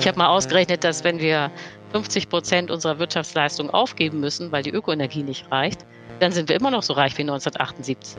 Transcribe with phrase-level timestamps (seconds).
[0.00, 1.50] Ich habe mal ausgerechnet, dass wenn wir
[1.92, 5.84] 50 Prozent unserer Wirtschaftsleistung aufgeben müssen, weil die Ökoenergie nicht reicht,
[6.20, 8.16] dann sind wir immer noch so reich wie 1978.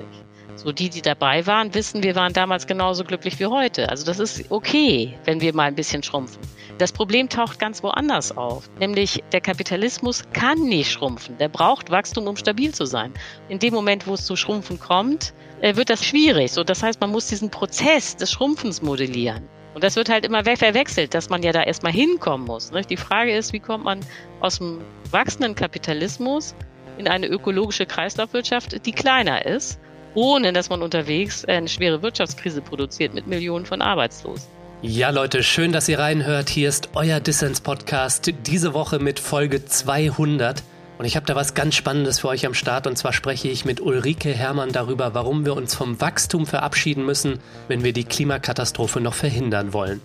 [0.55, 3.87] So die, die dabei waren, wissen, wir waren damals genauso glücklich wie heute.
[3.87, 6.41] Also das ist okay, wenn wir mal ein bisschen schrumpfen.
[6.79, 11.37] Das Problem taucht ganz woanders auf, nämlich der Kapitalismus kann nicht schrumpfen.
[11.37, 13.13] Der braucht Wachstum, um stabil zu sein.
[13.47, 16.51] In dem Moment, wo es zu Schrumpfen kommt, äh, wird das schwierig.
[16.51, 19.47] So, das heißt, man muss diesen Prozess des Schrumpfens modellieren.
[19.73, 22.71] Und das wird halt immer verwechselt, dass man ja da erstmal hinkommen muss.
[22.89, 23.99] Die Frage ist, wie kommt man
[24.39, 26.55] aus dem wachsenden Kapitalismus
[26.97, 29.79] in eine ökologische Kreislaufwirtschaft, die kleiner ist,
[30.15, 34.47] ohne dass man unterwegs eine schwere Wirtschaftskrise produziert mit Millionen von Arbeitslosen.
[34.81, 36.49] Ja, Leute, schön, dass ihr reinhört.
[36.49, 40.63] Hier ist euer Dissens-Podcast, diese Woche mit Folge 200.
[40.99, 42.85] Und ich habe da was ganz Spannendes für euch am Start.
[42.85, 47.39] Und zwar spreche ich mit Ulrike Hermann darüber, warum wir uns vom Wachstum verabschieden müssen,
[47.69, 50.01] wenn wir die Klimakatastrophe noch verhindern wollen.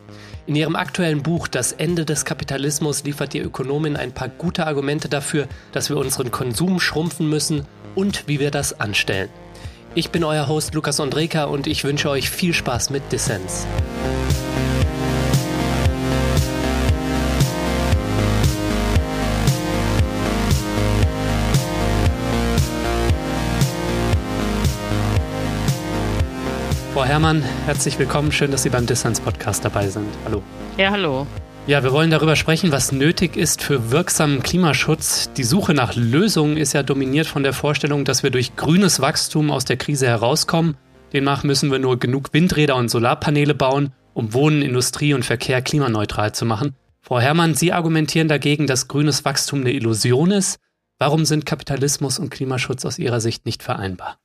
[0.47, 5.09] In ihrem aktuellen Buch Das Ende des Kapitalismus liefert die Ökonomin ein paar gute Argumente
[5.09, 9.31] dafür, dass wir unseren Konsum schrumpfen müssen und wie wir das anstellen.
[9.97, 13.67] Ich bin euer Host Lukas Andreka und ich wünsche euch viel Spaß mit Dissens.
[26.95, 28.31] Frau Herrmann, herzlich willkommen.
[28.31, 30.07] Schön, dass Sie beim Distance Podcast dabei sind.
[30.25, 30.45] Hallo.
[30.79, 31.27] Ja, hallo.
[31.67, 35.29] Ja, wir wollen darüber sprechen, was nötig ist für wirksamen Klimaschutz.
[35.37, 39.51] Die Suche nach Lösungen ist ja dominiert von der Vorstellung, dass wir durch grünes Wachstum
[39.51, 40.77] aus der Krise herauskommen.
[41.13, 46.33] Demnach müssen wir nur genug Windräder und Solarpaneele bauen, um Wohnen, Industrie und Verkehr klimaneutral
[46.33, 46.77] zu machen.
[47.01, 50.61] Frau Herrmann, Sie argumentieren dagegen, dass grünes Wachstum eine Illusion ist.
[51.01, 54.19] Warum sind Kapitalismus und Klimaschutz aus Ihrer Sicht nicht vereinbar?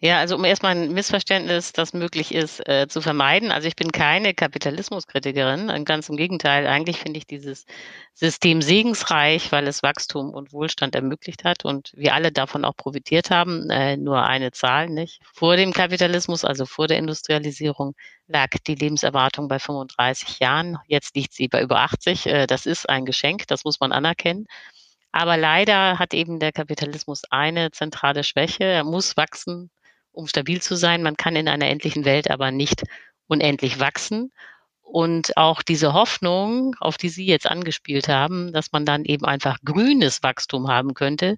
[0.00, 3.50] Ja, also um erstmal ein Missverständnis, das möglich ist, äh, zu vermeiden.
[3.50, 6.68] Also ich bin keine Kapitalismuskritikerin, ganz im Gegenteil.
[6.68, 7.66] Eigentlich finde ich dieses
[8.14, 13.32] System segensreich, weil es Wachstum und Wohlstand ermöglicht hat und wir alle davon auch profitiert
[13.32, 13.70] haben.
[13.70, 15.20] Äh, nur eine Zahl, nicht?
[15.34, 17.96] Vor dem Kapitalismus, also vor der Industrialisierung,
[18.28, 20.78] lag die Lebenserwartung bei 35 Jahren.
[20.86, 22.26] Jetzt liegt sie bei über 80.
[22.26, 24.46] Äh, das ist ein Geschenk, das muss man anerkennen.
[25.10, 28.64] Aber leider hat eben der Kapitalismus eine zentrale Schwäche.
[28.64, 29.70] Er muss wachsen,
[30.18, 31.02] um stabil zu sein.
[31.04, 32.82] Man kann in einer endlichen Welt aber nicht
[33.28, 34.32] unendlich wachsen.
[34.82, 39.58] Und auch diese Hoffnung, auf die Sie jetzt angespielt haben, dass man dann eben einfach
[39.64, 41.36] grünes Wachstum haben könnte,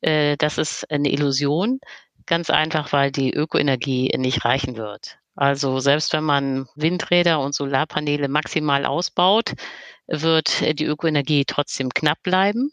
[0.00, 1.80] äh, das ist eine Illusion.
[2.26, 5.18] Ganz einfach, weil die Ökoenergie nicht reichen wird.
[5.34, 9.54] Also selbst wenn man Windräder und Solarpaneele maximal ausbaut,
[10.06, 12.70] wird die Ökoenergie trotzdem knapp bleiben.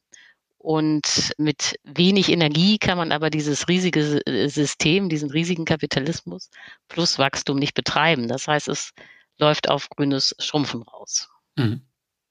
[0.60, 6.50] Und mit wenig Energie kann man aber dieses riesige äh, System, diesen riesigen Kapitalismus
[6.88, 8.28] plus Wachstum nicht betreiben.
[8.28, 8.92] Das heißt, es
[9.38, 11.30] läuft auf grünes Schrumpfen raus.
[11.56, 11.82] Mhm.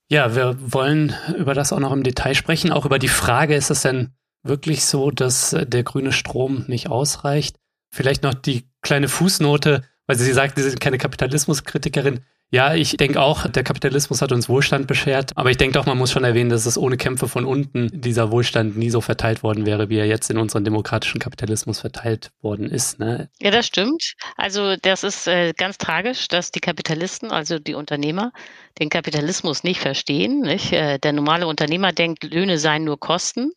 [0.09, 2.73] Ja, wir wollen über das auch noch im Detail sprechen.
[2.73, 6.89] Auch über die Frage, ist es denn wirklich so, dass äh, der grüne Strom nicht
[6.89, 7.57] ausreicht?
[7.91, 12.25] Vielleicht noch die kleine Fußnote, weil Sie sagt, Sie sind keine Kapitalismuskritikerin.
[12.53, 15.99] Ja, ich denke auch, der Kapitalismus hat uns Wohlstand beschert, aber ich denke auch, man
[15.99, 19.67] muss schon erwähnen, dass es ohne Kämpfe von unten dieser Wohlstand nie so verteilt worden
[19.67, 23.01] wäre, wie er jetzt in unserem demokratischen Kapitalismus verteilt worden ist.
[23.01, 23.29] Ne?
[23.41, 24.15] Ja, das stimmt.
[24.37, 28.33] Also das ist äh, ganz tragisch, dass die Kapitalisten, also die Unternehmer,
[28.79, 30.43] den Kapitalismus nicht verstehen.
[30.43, 30.73] Nicht?
[30.73, 33.51] Äh, der normale Unternehmer denkt, Löhne seien nur Kosten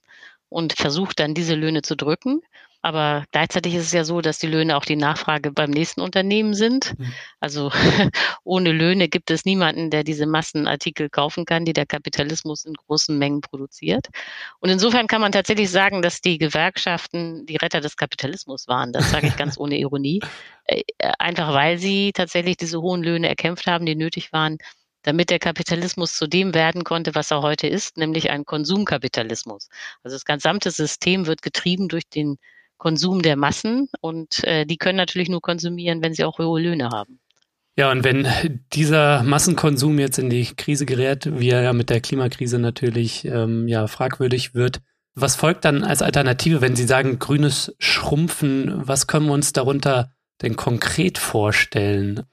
[0.49, 2.41] und versucht dann diese Löhne zu drücken.
[2.81, 6.53] Aber gleichzeitig ist es ja so, dass die Löhne auch die Nachfrage beim nächsten Unternehmen
[6.53, 6.97] sind.
[6.97, 7.13] Mhm.
[7.41, 7.71] Also
[8.43, 13.17] ohne Löhne gibt es niemanden, der diese Massenartikel kaufen kann, die der Kapitalismus in großen
[13.17, 14.07] Mengen produziert.
[14.59, 18.93] Und insofern kann man tatsächlich sagen, dass die Gewerkschaften die Retter des Kapitalismus waren.
[18.93, 20.21] Das sage ich ganz ohne Ironie.
[20.65, 20.83] Äh,
[21.19, 24.57] einfach weil sie tatsächlich diese hohen Löhne erkämpft haben, die nötig waren,
[25.03, 29.69] damit der Kapitalismus zu dem werden konnte, was er heute ist, nämlich ein Konsumkapitalismus.
[30.03, 32.37] Also das gesamte System wird getrieben durch den
[32.79, 36.89] Konsum der Massen und äh, die können natürlich nur konsumieren, wenn sie auch hohe Löhne
[36.89, 37.19] haben.
[37.77, 38.27] Ja, und wenn
[38.73, 43.67] dieser Massenkonsum jetzt in die Krise gerät, wie er ja mit der Klimakrise natürlich ähm,
[43.67, 44.81] ja fragwürdig wird,
[45.15, 48.87] was folgt dann als Alternative, wenn Sie sagen grünes Schrumpfen?
[48.87, 50.11] Was können wir uns darunter
[50.41, 52.23] denn konkret vorstellen?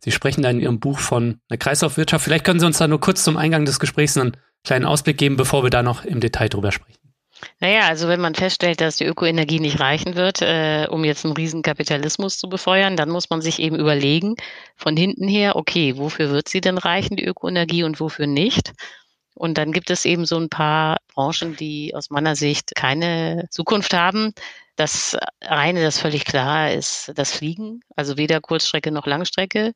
[0.00, 2.24] Sie sprechen da in Ihrem Buch von einer Kreislaufwirtschaft.
[2.24, 5.36] Vielleicht können Sie uns da nur kurz zum Eingang des Gesprächs einen kleinen Ausblick geben,
[5.36, 7.05] bevor wir da noch im Detail drüber sprechen.
[7.60, 11.34] Naja, also wenn man feststellt, dass die Ökoenergie nicht reichen wird, äh, um jetzt einen
[11.34, 14.36] riesen Kapitalismus zu befeuern, dann muss man sich eben überlegen,
[14.76, 18.72] von hinten her, okay, wofür wird sie denn reichen, die Ökoenergie, und wofür nicht?
[19.34, 23.92] Und dann gibt es eben so ein paar Branchen, die aus meiner Sicht keine Zukunft
[23.94, 24.32] haben.
[24.76, 29.72] Das eine, das völlig klar ist, das Fliegen, also weder Kurzstrecke noch Langstrecke.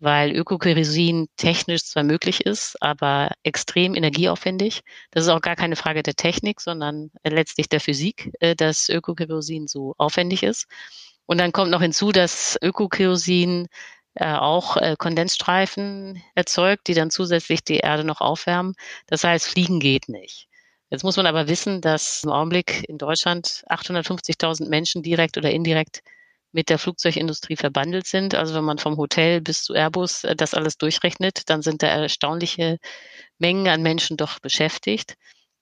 [0.00, 4.82] Weil Ökokerosin technisch zwar möglich ist, aber extrem energieaufwendig.
[5.10, 9.66] Das ist auch gar keine Frage der Technik, sondern letztlich der Physik, äh, dass Ökokerosin
[9.66, 10.66] so aufwendig ist.
[11.26, 13.68] Und dann kommt noch hinzu, dass Ökokerosin
[14.14, 18.74] äh, auch äh, Kondensstreifen erzeugt, die dann zusätzlich die Erde noch aufwärmen.
[19.06, 20.48] Das heißt, fliegen geht nicht.
[20.90, 26.02] Jetzt muss man aber wissen, dass im Augenblick in Deutschland 850.000 Menschen direkt oder indirekt
[26.52, 28.34] mit der Flugzeugindustrie verbandelt sind.
[28.34, 31.88] Also wenn man vom Hotel bis zu Airbus äh, das alles durchrechnet, dann sind da
[31.88, 32.78] erstaunliche
[33.38, 35.14] Mengen an Menschen doch beschäftigt.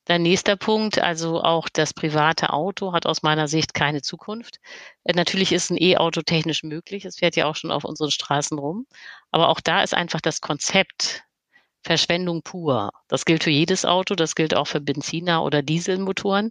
[0.08, 4.58] Der nächste Punkt, also auch das private Auto hat aus meiner Sicht keine Zukunft.
[5.04, 7.04] Äh, natürlich ist ein E-Auto technisch möglich.
[7.04, 8.86] Es fährt ja auch schon auf unseren Straßen rum.
[9.32, 11.24] Aber auch da ist einfach das Konzept
[11.82, 12.90] Verschwendung pur.
[13.08, 14.14] Das gilt für jedes Auto.
[14.14, 16.50] Das gilt auch für Benziner oder Dieselmotoren.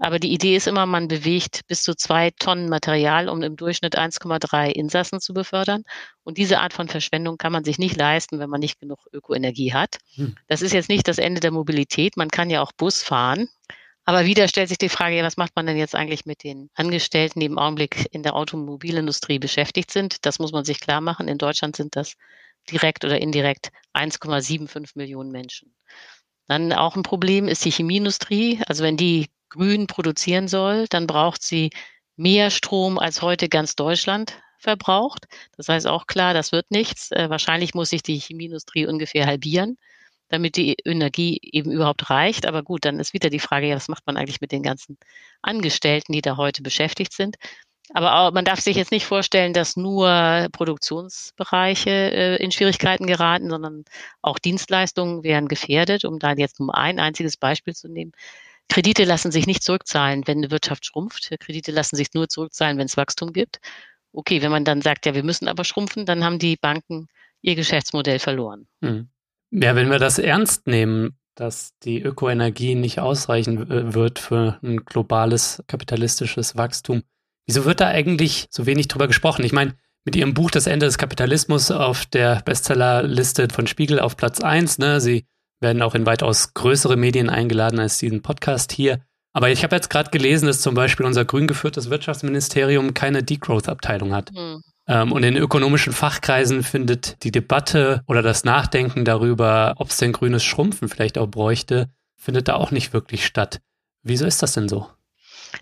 [0.00, 3.98] Aber die Idee ist immer, man bewegt bis zu zwei Tonnen Material, um im Durchschnitt
[3.98, 5.82] 1,3 Insassen zu befördern.
[6.22, 9.72] Und diese Art von Verschwendung kann man sich nicht leisten, wenn man nicht genug Ökoenergie
[9.72, 9.98] hat.
[10.14, 10.36] Hm.
[10.46, 12.16] Das ist jetzt nicht das Ende der Mobilität.
[12.16, 13.48] Man kann ja auch Bus fahren.
[14.04, 16.70] Aber wieder stellt sich die Frage, ja, was macht man denn jetzt eigentlich mit den
[16.74, 20.24] Angestellten, die im Augenblick in der Automobilindustrie beschäftigt sind?
[20.24, 21.26] Das muss man sich klar machen.
[21.26, 22.14] In Deutschland sind das
[22.70, 25.74] direkt oder indirekt 1,75 Millionen Menschen.
[26.46, 28.62] Dann auch ein Problem ist die Chemieindustrie.
[28.66, 31.70] Also wenn die grün produzieren soll, dann braucht sie
[32.16, 35.26] mehr Strom als heute ganz Deutschland verbraucht.
[35.56, 37.10] Das heißt auch klar, das wird nichts.
[37.12, 39.78] Äh, wahrscheinlich muss sich die Chemieindustrie ungefähr halbieren,
[40.28, 42.46] damit die Energie eben überhaupt reicht.
[42.46, 44.98] Aber gut, dann ist wieder die Frage, ja, was macht man eigentlich mit den ganzen
[45.42, 47.36] Angestellten, die da heute beschäftigt sind?
[47.94, 53.48] Aber auch, man darf sich jetzt nicht vorstellen, dass nur Produktionsbereiche äh, in Schwierigkeiten geraten,
[53.48, 53.84] sondern
[54.20, 58.12] auch Dienstleistungen wären gefährdet, um da jetzt nur ein einziges Beispiel zu nehmen.
[58.68, 61.30] Kredite lassen sich nicht zurückzahlen, wenn eine Wirtschaft schrumpft.
[61.40, 63.60] Kredite lassen sich nur zurückzahlen, wenn es Wachstum gibt.
[64.12, 67.08] Okay, wenn man dann sagt, ja, wir müssen aber schrumpfen, dann haben die Banken
[67.40, 68.66] ihr Geschäftsmodell verloren.
[68.82, 69.08] Hm.
[69.50, 75.62] Ja, wenn wir das ernst nehmen, dass die Ökoenergie nicht ausreichen wird für ein globales
[75.66, 77.02] kapitalistisches Wachstum,
[77.46, 79.44] wieso wird da eigentlich so wenig drüber gesprochen?
[79.44, 79.74] Ich meine,
[80.04, 84.78] mit ihrem Buch Das Ende des Kapitalismus auf der Bestsellerliste von Spiegel auf Platz 1,
[84.78, 85.26] ne, sie
[85.60, 89.00] werden auch in weitaus größere Medien eingeladen als diesen Podcast hier.
[89.32, 94.14] Aber ich habe jetzt gerade gelesen, dass zum Beispiel unser grün geführtes Wirtschaftsministerium keine Degrowth-Abteilung
[94.14, 94.32] hat.
[94.32, 94.62] Mhm.
[94.88, 100.12] Ähm, und in ökonomischen Fachkreisen findet die Debatte oder das Nachdenken darüber, ob es denn
[100.12, 103.60] grünes Schrumpfen vielleicht auch bräuchte, findet da auch nicht wirklich statt.
[104.02, 104.88] Wieso ist das denn so?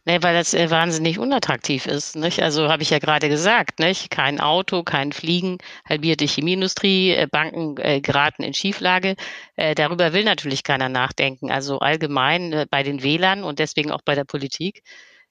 [0.08, 2.14] Nee, weil das äh, wahnsinnig unattraktiv ist.
[2.14, 2.40] Nicht?
[2.40, 4.08] Also habe ich ja gerade gesagt, nicht?
[4.08, 9.16] kein Auto, kein Fliegen, halbierte Chemieindustrie, äh, Banken äh, geraten in Schieflage.
[9.56, 11.50] Äh, darüber will natürlich keiner nachdenken.
[11.50, 14.84] Also allgemein äh, bei den Wählern und deswegen auch bei der Politik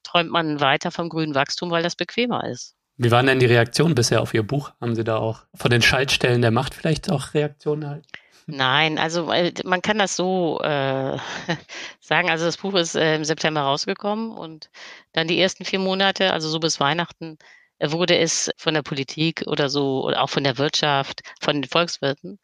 [0.03, 2.75] träumt man weiter vom grünen Wachstum, weil das bequemer ist.
[2.97, 4.71] Wie waren denn die Reaktionen bisher auf Ihr Buch?
[4.81, 8.07] Haben Sie da auch von den Schaltstellen der Macht vielleicht auch Reaktionen erhalten?
[8.47, 9.31] Nein, also
[9.63, 11.17] man kann das so äh,
[11.99, 12.29] sagen.
[12.29, 14.69] Also das Buch ist äh, im September rausgekommen und
[15.13, 17.37] dann die ersten vier Monate, also so bis Weihnachten,
[17.79, 21.69] äh, wurde es von der Politik oder so oder auch von der Wirtschaft, von den
[21.69, 22.37] Volkswirten,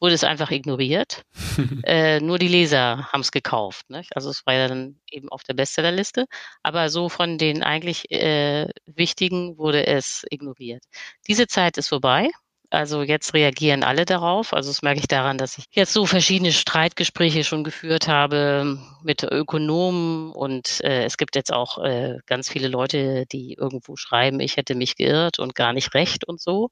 [0.00, 1.24] wurde es einfach ignoriert.
[1.84, 3.90] äh, nur die Leser haben es gekauft.
[3.90, 4.14] Nicht?
[4.16, 6.26] Also es war ja dann eben auf der Bestsellerliste.
[6.62, 10.84] Aber so von den eigentlich äh, wichtigen wurde es ignoriert.
[11.26, 12.30] Diese Zeit ist vorbei.
[12.70, 14.52] Also jetzt reagieren alle darauf.
[14.52, 19.22] Also das merke ich daran, dass ich jetzt so verschiedene Streitgespräche schon geführt habe mit
[19.22, 24.58] Ökonomen und äh, es gibt jetzt auch äh, ganz viele Leute, die irgendwo schreiben, ich
[24.58, 26.70] hätte mich geirrt und gar nicht recht und so.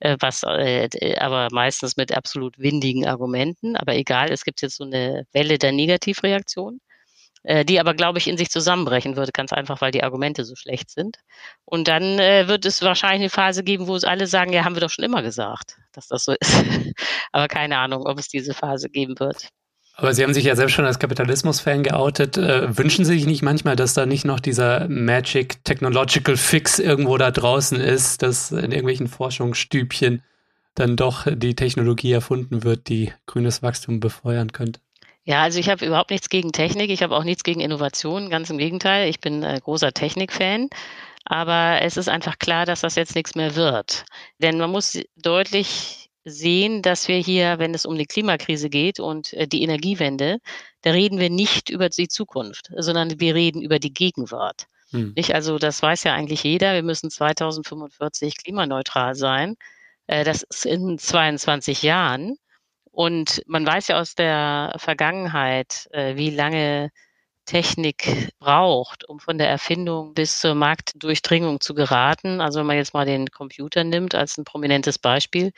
[0.00, 3.76] Äh, was äh, aber meistens mit absolut windigen Argumenten.
[3.76, 6.80] Aber egal, es gibt jetzt so eine Welle der Negativreaktion.
[7.44, 10.56] Äh, die aber, glaube ich, in sich zusammenbrechen würde, ganz einfach, weil die Argumente so
[10.56, 11.18] schlecht sind.
[11.66, 14.74] Und dann äh, wird es wahrscheinlich eine Phase geben, wo es alle sagen, ja, haben
[14.74, 16.64] wir doch schon immer gesagt, dass das so ist.
[17.32, 19.50] aber keine Ahnung, ob es diese Phase geben wird.
[19.96, 22.38] Aber Sie haben sich ja selbst schon als Kapitalismus-Fan geoutet.
[22.38, 27.18] Äh, wünschen Sie sich nicht manchmal, dass da nicht noch dieser Magic Technological Fix irgendwo
[27.18, 30.22] da draußen ist, dass in irgendwelchen Forschungsstübchen
[30.74, 34.80] dann doch die Technologie erfunden wird, die grünes Wachstum befeuern könnte?
[35.24, 36.90] Ja, also ich habe überhaupt nichts gegen Technik.
[36.90, 38.28] Ich habe auch nichts gegen Innovation.
[38.28, 39.08] Ganz im Gegenteil.
[39.08, 40.68] Ich bin äh, großer Technikfan.
[41.24, 44.04] Aber es ist einfach klar, dass das jetzt nichts mehr wird.
[44.38, 49.32] Denn man muss deutlich sehen, dass wir hier, wenn es um die Klimakrise geht und
[49.34, 50.38] äh, die Energiewende,
[50.82, 54.66] da reden wir nicht über die Zukunft, sondern wir reden über die Gegenwart.
[54.90, 55.12] Hm.
[55.16, 55.34] Nicht?
[55.34, 56.74] Also das weiß ja eigentlich jeder.
[56.74, 59.56] Wir müssen 2045 klimaneutral sein.
[60.06, 62.36] Äh, das ist in 22 Jahren.
[62.94, 66.90] Und man weiß ja aus der Vergangenheit, äh, wie lange
[67.46, 72.40] Technik braucht, um von der Erfindung bis zur Marktdurchdringung zu geraten.
[72.40, 75.52] Also wenn man jetzt mal den Computer nimmt als ein prominentes Beispiel,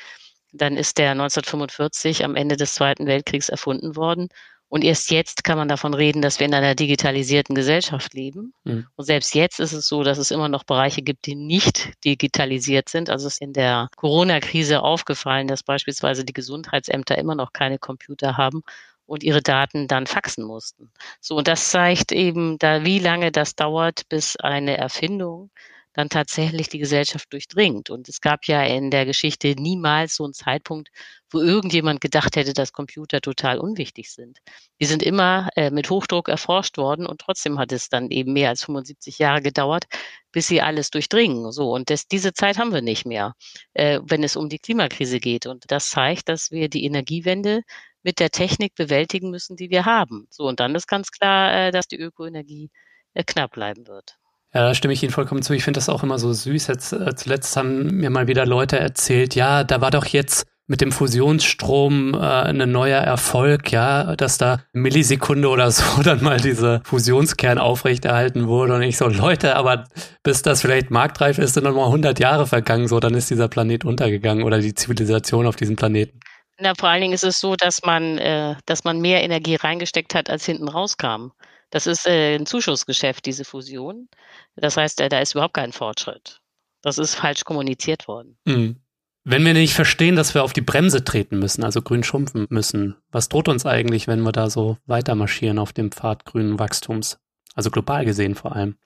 [0.53, 4.29] Dann ist der 1945 am Ende des Zweiten Weltkriegs erfunden worden.
[4.69, 8.53] Und erst jetzt kann man davon reden, dass wir in einer digitalisierten Gesellschaft leben.
[8.65, 8.87] Mhm.
[8.97, 12.89] Und selbst jetzt ist es so, dass es immer noch Bereiche gibt, die nicht digitalisiert
[12.89, 13.09] sind.
[13.09, 18.37] Also es ist in der Corona-Krise aufgefallen, dass beispielsweise die Gesundheitsämter immer noch keine Computer
[18.37, 18.63] haben
[19.07, 20.91] und ihre Daten dann faxen mussten.
[21.21, 25.51] So, und das zeigt eben, da wie lange das dauert, bis eine Erfindung
[25.97, 27.89] dann tatsächlich die Gesellschaft durchdringt.
[27.89, 30.91] Und es gab ja in der Geschichte niemals so einen Zeitpunkt,
[31.31, 34.39] wo irgendjemand gedacht hätte, dass Computer total unwichtig sind.
[34.79, 38.51] Die sind immer äh, mit Hochdruck erforscht worden und trotzdem hat es dann eben mehr
[38.51, 39.87] als 75 Jahre gedauert,
[40.33, 41.51] bis sie alles durchdringen.
[41.51, 43.35] So und das, diese Zeit haben wir nicht mehr,
[43.73, 45.47] äh, wenn es um die Klimakrise geht.
[45.47, 47.63] Und das zeigt, dass wir die Energiewende
[48.03, 50.27] mit der Technik bewältigen müssen, die wir haben.
[50.31, 52.71] So und dann ist ganz klar, äh, dass die Ökoenergie
[53.15, 54.19] äh, knapp bleiben wird.
[54.57, 55.53] Ja, da stimme ich Ihnen vollkommen zu.
[55.53, 56.69] Ich finde das auch immer so süß.
[56.69, 60.81] Jetzt äh, zuletzt haben mir mal wieder Leute erzählt, ja, da war doch jetzt mit
[60.81, 66.81] dem Fusionsstrom äh, ein neuer Erfolg, ja, dass da Millisekunde oder so dann mal dieser
[66.85, 68.77] Fusionskern aufrechterhalten wurde.
[68.77, 69.85] Und ich so, Leute, aber
[70.23, 73.49] bis das vielleicht marktreif ist, sind noch mal 100 Jahre vergangen, so, dann ist dieser
[73.49, 76.19] Planet untergegangen oder die Zivilisation auf diesem Planeten.
[76.59, 80.15] Na, vor allen Dingen ist es so, dass man, äh, dass man mehr Energie reingesteckt
[80.15, 81.33] hat, als hinten rauskam.
[81.77, 84.09] Das ist äh, ein Zuschussgeschäft, diese Fusion.
[84.55, 86.41] Das heißt, äh, da ist überhaupt kein Fortschritt.
[86.81, 88.39] Das ist falsch kommuniziert worden.
[88.47, 88.77] Mhm.
[89.25, 92.97] Wenn wir nicht verstehen, dass wir auf die Bremse treten müssen, also grün schrumpfen müssen,
[93.11, 97.19] was droht uns eigentlich, wenn wir da so weiter marschieren auf dem Pfad grünen Wachstums?
[97.55, 98.79] Also global gesehen vor allem.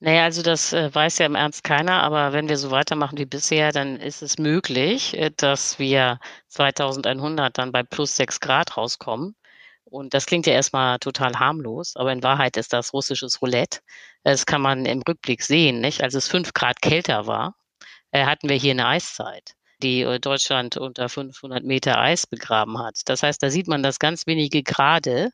[0.00, 3.26] Naja, also das äh, weiß ja im Ernst keiner, aber wenn wir so weitermachen wie
[3.26, 9.36] bisher, dann ist es möglich, dass wir 2100 dann bei plus 6 Grad rauskommen.
[9.94, 13.78] Und das klingt ja erstmal total harmlos, aber in Wahrheit ist das russisches Roulette.
[14.24, 16.02] Das kann man im Rückblick sehen, nicht?
[16.02, 17.54] Als es fünf Grad kälter war,
[18.10, 23.02] äh, hatten wir hier eine Eiszeit die äh, Deutschland unter 500 Meter Eis begraben hat.
[23.04, 25.30] Das heißt, da sieht man, dass ganz wenige Grade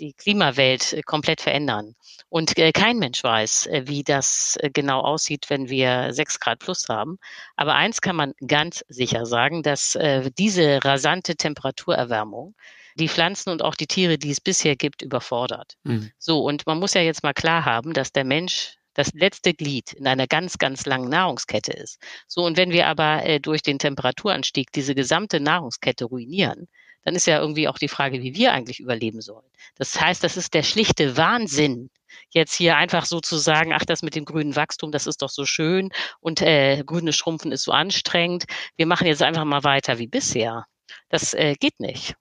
[0.00, 1.94] die Klimawelt äh, komplett verändern.
[2.28, 7.18] Und kein Mensch weiß, wie das genau aussieht, wenn wir sechs Grad plus haben.
[7.54, 9.96] Aber eins kann man ganz sicher sagen, dass
[10.36, 12.54] diese rasante Temperaturerwärmung
[13.00, 15.74] die Pflanzen und auch die Tiere, die es bisher gibt, überfordert.
[15.84, 16.10] Mhm.
[16.18, 19.92] So, und man muss ja jetzt mal klar haben, dass der Mensch das letzte Glied
[19.92, 21.98] in einer ganz, ganz langen Nahrungskette ist.
[22.26, 26.68] So, und wenn wir aber äh, durch den Temperaturanstieg diese gesamte Nahrungskette ruinieren,
[27.04, 29.46] dann ist ja irgendwie auch die Frage, wie wir eigentlich überleben sollen.
[29.76, 31.88] Das heißt, das ist der schlichte Wahnsinn,
[32.30, 35.30] jetzt hier einfach so zu sagen, ach, das mit dem grünen Wachstum, das ist doch
[35.30, 35.90] so schön
[36.20, 38.44] und äh, grünes Schrumpfen ist so anstrengend.
[38.76, 40.66] Wir machen jetzt einfach mal weiter wie bisher.
[41.08, 42.16] Das äh, geht nicht.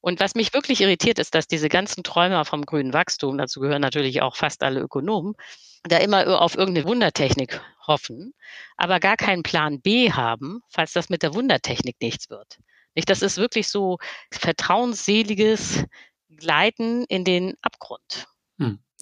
[0.00, 3.82] Und was mich wirklich irritiert, ist, dass diese ganzen Träumer vom grünen Wachstum, dazu gehören
[3.82, 5.34] natürlich auch fast alle Ökonomen,
[5.84, 8.32] da immer auf irgendeine Wundertechnik hoffen,
[8.76, 12.58] aber gar keinen Plan B haben, falls das mit der Wundertechnik nichts wird.
[12.94, 13.98] Nicht, das ist wirklich so
[14.30, 15.84] vertrauensseliges
[16.30, 18.26] Gleiten in den Abgrund.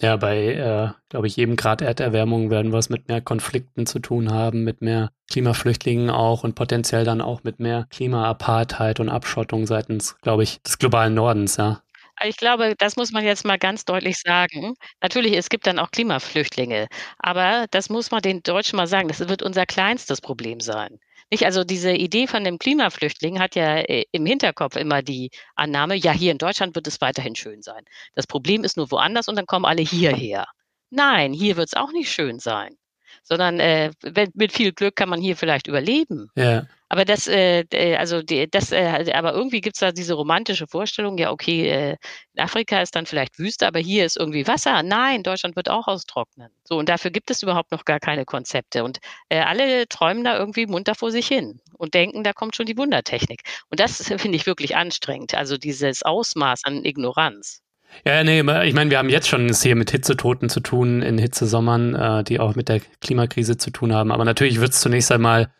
[0.02, 4.00] Ja, bei, äh, glaube ich, jedem Grad Erderwärmung werden wir es mit mehr Konflikten zu
[4.00, 9.66] tun haben, mit mehr Klimaflüchtlingen auch und potenziell dann auch mit mehr Klimaapartheit und Abschottung
[9.66, 11.82] seitens, glaube ich, des globalen Nordens, ja.
[12.24, 14.74] Ich glaube, das muss man jetzt mal ganz deutlich sagen.
[15.02, 16.86] Natürlich, es gibt dann auch Klimaflüchtlinge,
[17.18, 20.98] aber das muss man den Deutschen mal sagen, das wird unser kleinstes Problem sein.
[21.32, 21.46] Nicht?
[21.46, 26.12] Also diese Idee von dem Klimaflüchtling hat ja äh, im Hinterkopf immer die Annahme, ja,
[26.12, 27.84] hier in Deutschland wird es weiterhin schön sein.
[28.14, 30.46] Das Problem ist nur woanders und dann kommen alle hierher.
[30.90, 32.76] Nein, hier wird es auch nicht schön sein
[33.22, 33.90] sondern äh,
[34.34, 36.30] mit viel Glück kann man hier vielleicht überleben.
[36.36, 36.66] Ja.
[36.92, 37.64] Aber das, äh,
[37.96, 41.96] also die, das, äh, aber irgendwie gibt es da diese romantische Vorstellung, ja, okay, äh,
[42.36, 44.82] Afrika ist dann vielleicht Wüste, aber hier ist irgendwie Wasser.
[44.82, 46.50] Nein, Deutschland wird auch austrocknen.
[46.64, 48.84] So, und dafür gibt es überhaupt noch gar keine Konzepte.
[48.84, 48.98] Und
[49.30, 52.76] äh, alle träumen da irgendwie munter vor sich hin und denken, da kommt schon die
[52.76, 53.40] Wundertechnik.
[53.70, 55.34] Und das finde ich wirklich anstrengend.
[55.34, 57.62] Also dieses Ausmaß an Ignoranz.
[58.04, 61.18] Ja, nee, ich meine, wir haben jetzt schon es hier mit Hitzetoten zu tun in
[61.18, 64.10] Hitzesommern, äh, die auch mit der Klimakrise zu tun haben.
[64.10, 65.50] Aber natürlich wird es zunächst einmal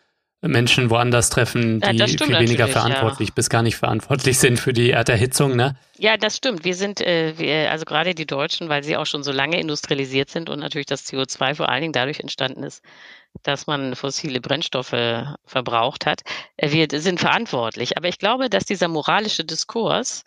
[0.43, 3.35] Menschen woanders treffen, die ja, viel weniger verantwortlich ja.
[3.37, 5.77] bis gar nicht verantwortlich sind für die Erderhitzung, ne?
[5.99, 6.65] Ja, das stimmt.
[6.65, 10.31] Wir sind, äh, wir, also gerade die Deutschen, weil sie auch schon so lange industrialisiert
[10.31, 12.83] sind und natürlich das CO2 vor allen Dingen dadurch entstanden ist,
[13.45, 14.97] dass man fossile Brennstoffe
[15.47, 16.23] verbraucht hat.
[16.57, 17.97] Äh, wir sind verantwortlich.
[17.97, 20.25] Aber ich glaube, dass dieser moralische Diskurs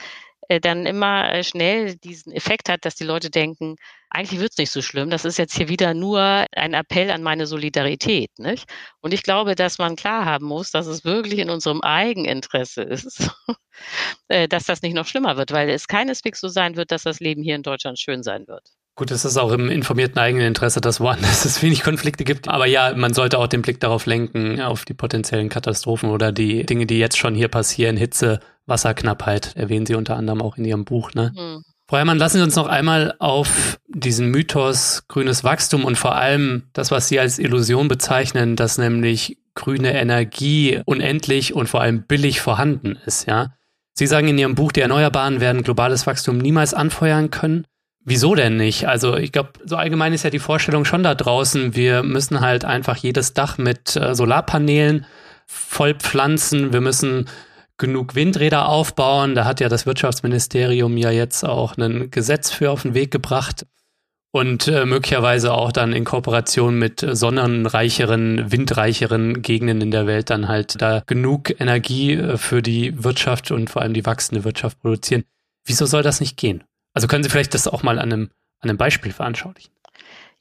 [0.61, 3.75] dann immer äh, schnell diesen Effekt hat, dass die Leute denken,
[4.09, 5.09] eigentlich wird es nicht so schlimm.
[5.09, 8.31] Das ist jetzt hier wieder nur ein Appell an meine Solidarität.
[8.37, 8.65] Nicht?
[9.01, 13.29] Und ich glaube, dass man klar haben muss, dass es wirklich in unserem Eigeninteresse ist,
[14.27, 17.19] äh, dass das nicht noch schlimmer wird, weil es keineswegs so sein wird, dass das
[17.19, 18.69] Leben hier in Deutschland schön sein wird.
[18.97, 22.47] Gut, es ist auch im informierten eigenen Interesse, dass woanders es wenig Konflikte gibt.
[22.47, 26.65] Aber ja, man sollte auch den Blick darauf lenken, auf die potenziellen Katastrophen oder die
[26.65, 27.97] Dinge, die jetzt schon hier passieren.
[27.97, 31.13] Hitze, Wasserknappheit erwähnen Sie unter anderem auch in Ihrem Buch.
[31.13, 31.31] Ne?
[31.35, 31.63] Mhm.
[31.87, 36.63] Frau Herrmann, lassen Sie uns noch einmal auf diesen Mythos grünes Wachstum und vor allem
[36.73, 42.41] das, was Sie als Illusion bezeichnen, dass nämlich grüne Energie unendlich und vor allem billig
[42.41, 43.53] vorhanden ist, ja.
[43.93, 47.65] Sie sagen in Ihrem Buch, die Erneuerbaren werden globales Wachstum niemals anfeuern können.
[48.03, 48.87] Wieso denn nicht?
[48.87, 52.65] Also ich glaube, so allgemein ist ja die Vorstellung schon da draußen, wir müssen halt
[52.65, 55.05] einfach jedes Dach mit äh, Solarpanelen
[55.47, 57.29] vollpflanzen, wir müssen
[57.77, 59.35] genug Windräder aufbauen.
[59.35, 63.65] Da hat ja das Wirtschaftsministerium ja jetzt auch ein Gesetz für auf den Weg gebracht
[64.35, 70.49] und äh, möglicherweise auch dann in Kooperation mit sonnenreicheren, windreicheren Gegenden in der Welt dann
[70.49, 75.23] halt da genug Energie äh, für die Wirtschaft und vor allem die wachsende Wirtschaft produzieren.
[75.63, 76.65] Wieso soll das nicht gehen?
[76.93, 78.29] Also können Sie vielleicht das auch mal an einem,
[78.59, 79.71] an einem Beispiel veranschaulichen?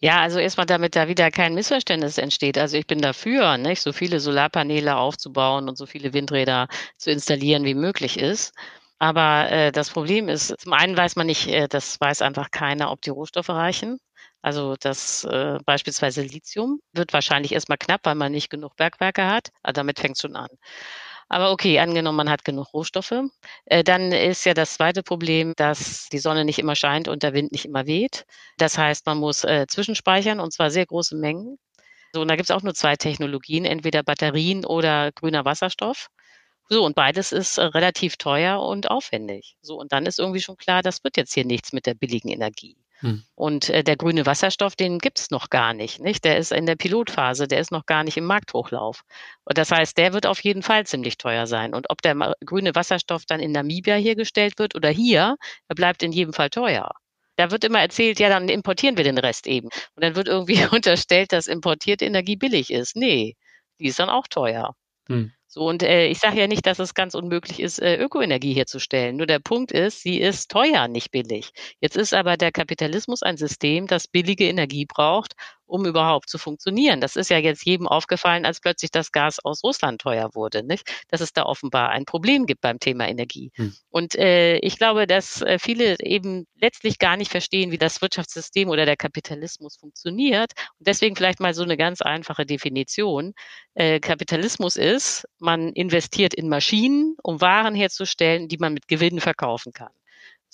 [0.05, 2.59] Ja, also erstmal, damit da wieder kein Missverständnis entsteht.
[2.59, 6.69] Also ich bin dafür, nicht, so viele Solarpaneele aufzubauen und so viele Windräder
[6.99, 8.53] zu installieren, wie möglich ist.
[8.99, 12.91] Aber äh, das Problem ist, zum einen weiß man nicht, äh, das weiß einfach keiner,
[12.93, 13.99] ob die Rohstoffe reichen.
[14.43, 19.49] Also das äh, beispielsweise Lithium wird wahrscheinlich erstmal knapp, weil man nicht genug Bergwerke hat.
[19.63, 20.49] Aber damit fängt es schon an.
[21.29, 23.15] Aber okay, angenommen, man hat genug Rohstoffe.
[23.67, 27.35] Äh, dann ist ja das zweite Problem, dass die Sonne nicht immer scheint und der
[27.35, 28.27] Wind nicht immer weht.
[28.59, 31.59] Das heißt, man muss äh, zwischenspeichern und zwar sehr große Mengen.
[32.13, 36.11] So, und da gibt es auch nur zwei Technologien, entweder Batterien oder grüner Wasserstoff.
[36.69, 39.57] So, und beides ist äh, relativ teuer und aufwendig.
[39.63, 42.29] So, und dann ist irgendwie schon klar, das wird jetzt hier nichts mit der billigen
[42.31, 42.77] Energie.
[43.01, 43.23] Hm.
[43.35, 46.25] Und äh, der grüne Wasserstoff, den gibt's noch gar nicht, nicht.
[46.25, 49.03] Der ist in der Pilotphase, der ist noch gar nicht im Markthochlauf.
[49.45, 51.75] Und das heißt, der wird auf jeden Fall ziemlich teuer sein.
[51.75, 55.37] Und ob der grüne Wasserstoff dann in Namibia hergestellt wird oder hier,
[55.69, 56.91] er bleibt in jedem Fall teuer.
[57.37, 59.67] Da wird immer erzählt, ja, dann importieren wir den Rest eben.
[59.67, 62.97] Und dann wird irgendwie unterstellt, dass importierte Energie billig ist.
[62.97, 63.37] Nee,
[63.81, 64.75] die ist dann auch teuer.
[65.09, 65.33] Hm.
[65.55, 69.17] So, und äh, ich sage ja nicht, dass es ganz unmöglich ist, äh, Ökoenergie herzustellen.
[69.17, 71.53] Nur der Punkt ist, sie ist teuer, nicht billig.
[71.79, 75.35] Jetzt ist aber der Kapitalismus ein System, das billige Energie braucht,
[75.75, 77.01] um überhaupt zu funktionieren.
[77.01, 80.89] Das ist ja jetzt jedem aufgefallen, als plötzlich das Gas aus Russland teuer wurde, nicht?
[81.09, 83.51] Dass es da offenbar ein Problem gibt beim Thema Energie.
[83.57, 83.75] Hm.
[83.91, 88.69] Und äh, ich glaube, dass äh, viele eben letztlich gar nicht verstehen, wie das Wirtschaftssystem
[88.69, 90.53] oder der Kapitalismus funktioniert.
[90.79, 93.35] Und deswegen vielleicht mal so eine ganz einfache Definition.
[93.75, 99.73] Äh, Kapitalismus ist, man investiert in Maschinen, um Waren herzustellen, die man mit Gewinn verkaufen
[99.73, 99.91] kann.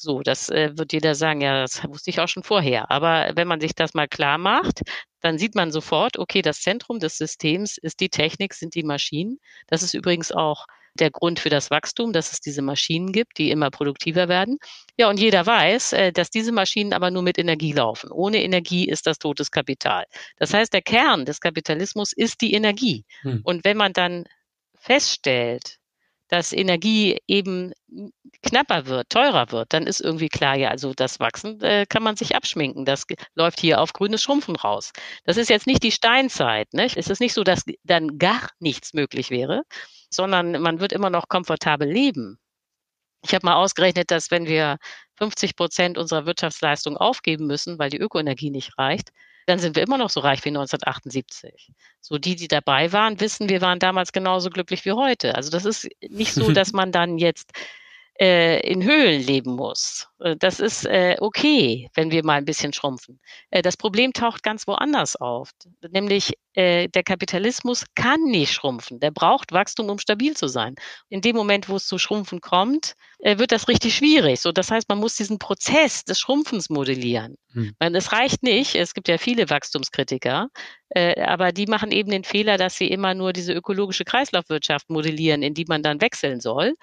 [0.02, 2.90] So, das äh, wird jeder sagen, ja, das wusste ich auch schon vorher.
[2.90, 4.80] Aber wenn man sich das mal klar macht,
[5.20, 9.38] dann sieht man sofort, okay, das Zentrum des Systems ist die Technik, sind die Maschinen.
[9.66, 13.50] Das ist übrigens auch der Grund für das Wachstum, dass es diese Maschinen gibt, die
[13.50, 14.56] immer produktiver werden.
[14.96, 18.10] Ja, und jeder weiß, äh, dass diese Maschinen aber nur mit Energie laufen.
[18.10, 20.06] Ohne Energie ist das totes Kapital.
[20.38, 23.04] Das heißt, der Kern des Kapitalismus ist die Energie.
[23.20, 23.42] Hm.
[23.44, 24.24] Und wenn man dann
[24.78, 25.79] feststellt,
[26.30, 27.72] dass Energie eben
[28.42, 32.16] knapper wird, teurer wird, dann ist irgendwie klar, ja, also das Wachsen äh, kann man
[32.16, 32.84] sich abschminken.
[32.84, 34.92] Das läuft hier auf grünes Schrumpfen raus.
[35.24, 36.72] Das ist jetzt nicht die Steinzeit.
[36.72, 36.86] Ne?
[36.94, 39.62] Es ist nicht so, dass dann gar nichts möglich wäre,
[40.08, 42.38] sondern man wird immer noch komfortabel leben.
[43.22, 44.78] Ich habe mal ausgerechnet, dass wenn wir
[45.18, 49.10] 50 Prozent unserer Wirtschaftsleistung aufgeben müssen, weil die Ökoenergie nicht reicht,
[49.50, 51.72] dann sind wir immer noch so reich wie 1978.
[52.00, 55.34] So die, die dabei waren, wissen, wir waren damals genauso glücklich wie heute.
[55.34, 57.52] Also das ist nicht so, dass man dann jetzt
[58.20, 60.06] äh, in Höhlen leben muss.
[60.20, 63.18] Äh, das ist äh, okay, wenn wir mal ein bisschen schrumpfen.
[63.50, 65.50] Äh, das Problem taucht ganz woanders auf,
[65.90, 69.00] nämlich äh, der Kapitalismus kann nicht schrumpfen.
[69.00, 70.74] Der braucht Wachstum, um stabil zu sein.
[71.08, 74.40] In dem Moment, wo es zu Schrumpfen kommt, äh, wird das richtig schwierig.
[74.40, 77.36] So, das heißt, man muss diesen Prozess des Schrumpfens modellieren.
[77.52, 77.74] Hm.
[77.78, 78.74] Es reicht nicht.
[78.74, 80.48] Es gibt ja viele Wachstumskritiker,
[80.94, 85.54] aber die machen eben den Fehler, dass sie immer nur diese ökologische Kreislaufwirtschaft modellieren, in
[85.54, 86.74] die man dann wechseln soll.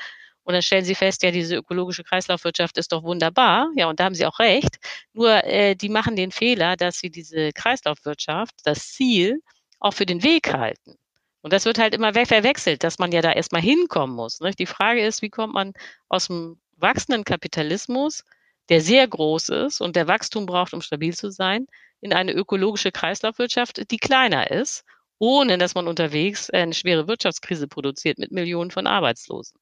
[0.47, 3.69] Und dann stellen sie fest, ja, diese ökologische Kreislaufwirtschaft ist doch wunderbar.
[3.75, 4.77] Ja, und da haben sie auch recht.
[5.11, 9.41] Nur äh, die machen den Fehler, dass sie diese Kreislaufwirtschaft, das Ziel,
[9.81, 10.95] auch für den Weg halten.
[11.41, 14.39] Und das wird halt immer verwechselt, dass man ja da erstmal hinkommen muss.
[14.39, 14.51] Ne?
[14.51, 15.73] Die Frage ist, wie kommt man
[16.07, 18.23] aus dem wachsenden Kapitalismus,
[18.69, 21.67] der sehr groß ist und der Wachstum braucht, um stabil zu sein,
[21.99, 24.85] in eine ökologische Kreislaufwirtschaft, die kleiner ist,
[25.19, 29.59] ohne dass man unterwegs eine schwere Wirtschaftskrise produziert mit Millionen von Arbeitslosen.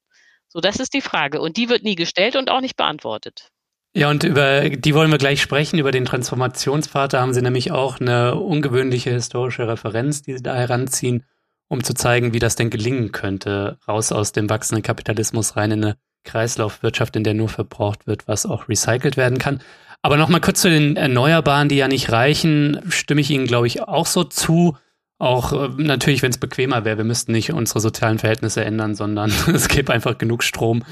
[0.48, 1.40] So, das ist die Frage.
[1.40, 3.50] Und die wird nie gestellt und auch nicht beantwortet.
[3.94, 5.78] Ja, und über die wollen wir gleich sprechen.
[5.78, 11.24] Über den Transformationspfad, haben Sie nämlich auch eine ungewöhnliche historische Referenz, die Sie da heranziehen,
[11.68, 15.84] um zu zeigen, wie das denn gelingen könnte, raus aus dem wachsenden Kapitalismus rein in
[15.84, 19.62] eine Kreislaufwirtschaft, in der nur verbraucht wird, was auch recycelt werden kann.
[20.02, 23.82] Aber nochmal kurz zu den Erneuerbaren, die ja nicht reichen, stimme ich Ihnen, glaube ich,
[23.82, 24.76] auch so zu.
[25.18, 29.32] Auch äh, natürlich, wenn es bequemer wäre, wir müssten nicht unsere sozialen Verhältnisse ändern, sondern
[29.54, 30.82] es gäbe einfach genug Strom,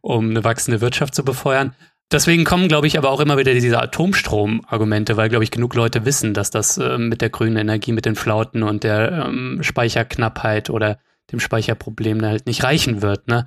[0.00, 1.74] um eine wachsende Wirtschaft zu befeuern.
[2.12, 6.04] Deswegen kommen, glaube ich, aber auch immer wieder diese Atomstrom-Argumente, weil, glaube ich, genug Leute
[6.04, 10.70] wissen, dass das äh, mit der grünen Energie, mit den Flauten und der ähm, Speicherknappheit
[10.70, 10.98] oder
[11.32, 13.28] dem Speicherproblem halt nicht reichen wird.
[13.28, 13.46] Ne?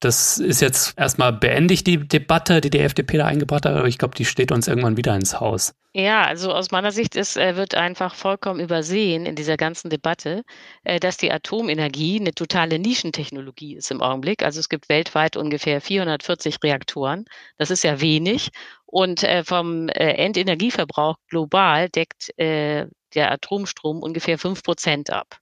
[0.00, 3.96] Das ist jetzt erstmal beendigt, die Debatte, die die FDP da eingebracht hat, aber ich
[3.96, 5.74] glaube, die steht uns irgendwann wieder ins Haus.
[5.94, 10.42] Ja, also aus meiner Sicht ist, äh, wird einfach vollkommen übersehen in dieser ganzen Debatte,
[10.84, 14.42] äh, dass die Atomenergie eine totale Nischentechnologie ist im Augenblick.
[14.42, 17.24] Also es gibt weltweit ungefähr 440 Reaktoren.
[17.56, 18.50] Das ist ja wenig.
[18.84, 25.38] Und äh, vom Endenergieverbrauch global deckt der Atomstrom ungefähr fünf Prozent ab.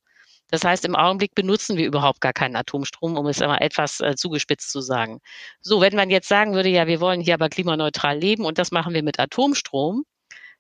[0.55, 4.15] Das heißt, im Augenblick benutzen wir überhaupt gar keinen Atomstrom, um es einmal etwas äh,
[4.15, 5.21] zugespitzt zu sagen.
[5.61, 8.71] So, wenn man jetzt sagen würde, ja, wir wollen hier aber klimaneutral leben und das
[8.71, 10.05] machen wir mit Atomstrom,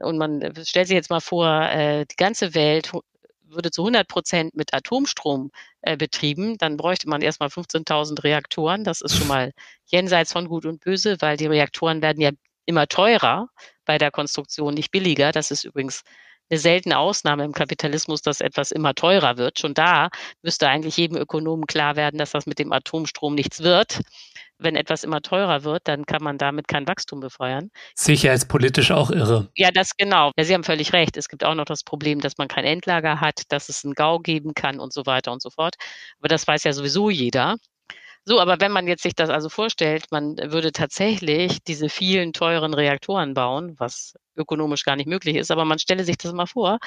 [0.00, 2.90] und man äh, stellt sich jetzt mal vor, äh, die ganze Welt
[3.46, 5.52] würde zu 100 Prozent mit Atomstrom
[5.82, 8.82] äh, betrieben, dann bräuchte man erstmal 15.000 Reaktoren.
[8.82, 9.52] Das ist schon mal
[9.84, 12.30] jenseits von Gut und Böse, weil die Reaktoren werden ja
[12.66, 13.48] immer teurer
[13.84, 15.30] bei der Konstruktion, nicht billiger.
[15.30, 16.02] Das ist übrigens
[16.54, 19.58] eine seltene Ausnahme im Kapitalismus, dass etwas immer teurer wird.
[19.58, 20.08] Schon da
[20.42, 24.00] müsste eigentlich jedem Ökonomen klar werden, dass das mit dem Atomstrom nichts wird.
[24.58, 27.70] Wenn etwas immer teurer wird, dann kann man damit kein Wachstum befeuern.
[27.96, 29.50] Sicherheitspolitisch auch irre.
[29.56, 30.30] Ja, das genau.
[30.36, 31.16] Ja, Sie haben völlig recht.
[31.16, 34.20] Es gibt auch noch das Problem, dass man kein Endlager hat, dass es einen GAU
[34.20, 35.74] geben kann und so weiter und so fort.
[36.20, 37.56] Aber das weiß ja sowieso jeder.
[38.24, 42.72] So, aber wenn man jetzt sich das also vorstellt, man würde tatsächlich diese vielen teuren
[42.72, 46.78] Reaktoren bauen, was ökonomisch gar nicht möglich ist, aber man stelle sich das mal vor,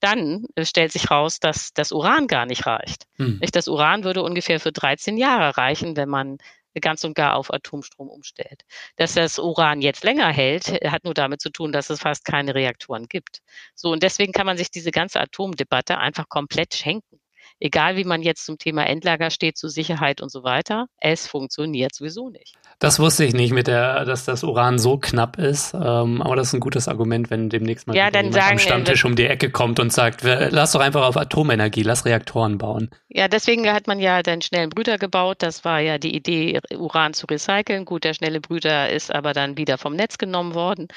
[0.00, 3.04] dann stellt sich raus, dass das Uran gar nicht reicht.
[3.16, 3.40] Hm.
[3.52, 6.38] Das Uran würde ungefähr für 13 Jahre reichen, wenn man
[6.80, 8.64] ganz und gar auf Atomstrom umstellt.
[8.96, 12.54] Dass das Uran jetzt länger hält, hat nur damit zu tun, dass es fast keine
[12.54, 13.40] Reaktoren gibt.
[13.74, 17.20] So, und deswegen kann man sich diese ganze Atomdebatte einfach komplett schenken
[17.60, 21.94] egal wie man jetzt zum Thema Endlager steht, zu Sicherheit und so weiter, es funktioniert
[21.94, 22.54] sowieso nicht.
[22.78, 25.74] Das wusste ich nicht, mit der, dass das Uran so knapp ist.
[25.74, 29.04] Ähm, aber das ist ein gutes Argument, wenn demnächst mal ja, dann sagen, am Stammtisch
[29.04, 32.90] um die Ecke kommt und sagt, lass doch einfach auf Atomenergie, lass Reaktoren bauen.
[33.08, 35.38] Ja, deswegen hat man ja den schnellen Brüder gebaut.
[35.40, 37.86] Das war ja die Idee, Uran zu recyceln.
[37.86, 40.88] Gut, der schnelle Brüder ist aber dann wieder vom Netz genommen worden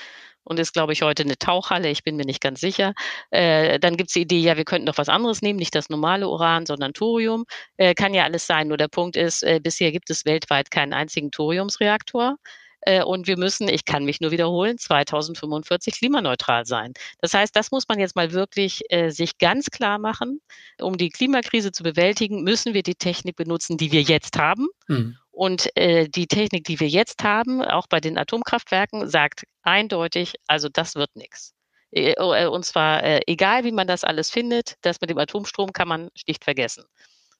[0.44, 1.90] und ist, glaube ich, heute eine Tauchhalle.
[1.90, 2.94] Ich bin mir nicht ganz sicher.
[3.32, 5.90] Äh, dann gibt es die Idee, ja, wir könnten doch was anderes nehmen, nicht das
[5.90, 7.46] normale Uran, sondern Thorium.
[7.78, 8.68] Äh, kann ja alles sein.
[8.68, 12.38] Nur der Punkt ist, äh, bisher gibt es weltweit keinen einzigen Thoriumsreaktor.
[12.82, 16.94] Äh, und wir müssen, ich kann mich nur wiederholen, 2045 klimaneutral sein.
[17.20, 20.42] Das heißt, das muss man jetzt mal wirklich äh, sich ganz klar machen.
[20.80, 24.68] Um die Klimakrise zu bewältigen, müssen wir die Technik benutzen, die wir jetzt haben.
[24.88, 25.18] Mhm.
[25.32, 30.70] Und äh, die Technik, die wir jetzt haben, auch bei den Atomkraftwerken, sagt eindeutig, also
[30.70, 31.54] das wird nichts.
[31.92, 35.88] Äh, äh, und zwar, egal wie man das alles findet, das mit dem Atomstrom kann
[35.88, 36.84] man schlicht vergessen.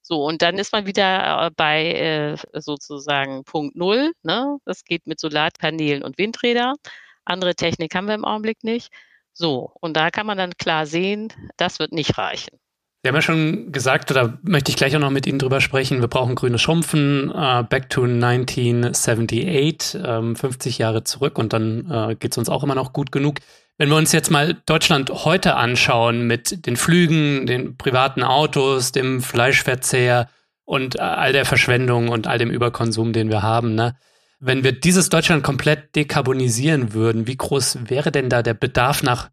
[0.02, 4.12] So, und dann ist man wieder äh, bei äh, sozusagen Punkt Null.
[4.22, 4.58] Ne?
[4.64, 6.76] Das geht mit Solarpanelen und Windrädern.
[7.24, 8.92] Andere Technik haben wir im Augenblick nicht.
[9.32, 12.59] So, und da kann man dann klar sehen, das wird nicht reichen.
[13.02, 16.02] Sie haben ja schon gesagt, oder möchte ich gleich auch noch mit Ihnen drüber sprechen,
[16.02, 22.14] wir brauchen grünes Schrumpfen, uh, back to 1978, ähm, 50 Jahre zurück und dann äh,
[22.16, 23.38] geht es uns auch immer noch gut genug.
[23.78, 29.22] Wenn wir uns jetzt mal Deutschland heute anschauen mit den Flügen, den privaten Autos, dem
[29.22, 30.28] Fleischverzehr
[30.66, 33.96] und äh, all der Verschwendung und all dem Überkonsum, den wir haben, ne?
[34.40, 39.30] Wenn wir dieses Deutschland komplett dekarbonisieren würden, wie groß wäre denn da der Bedarf nach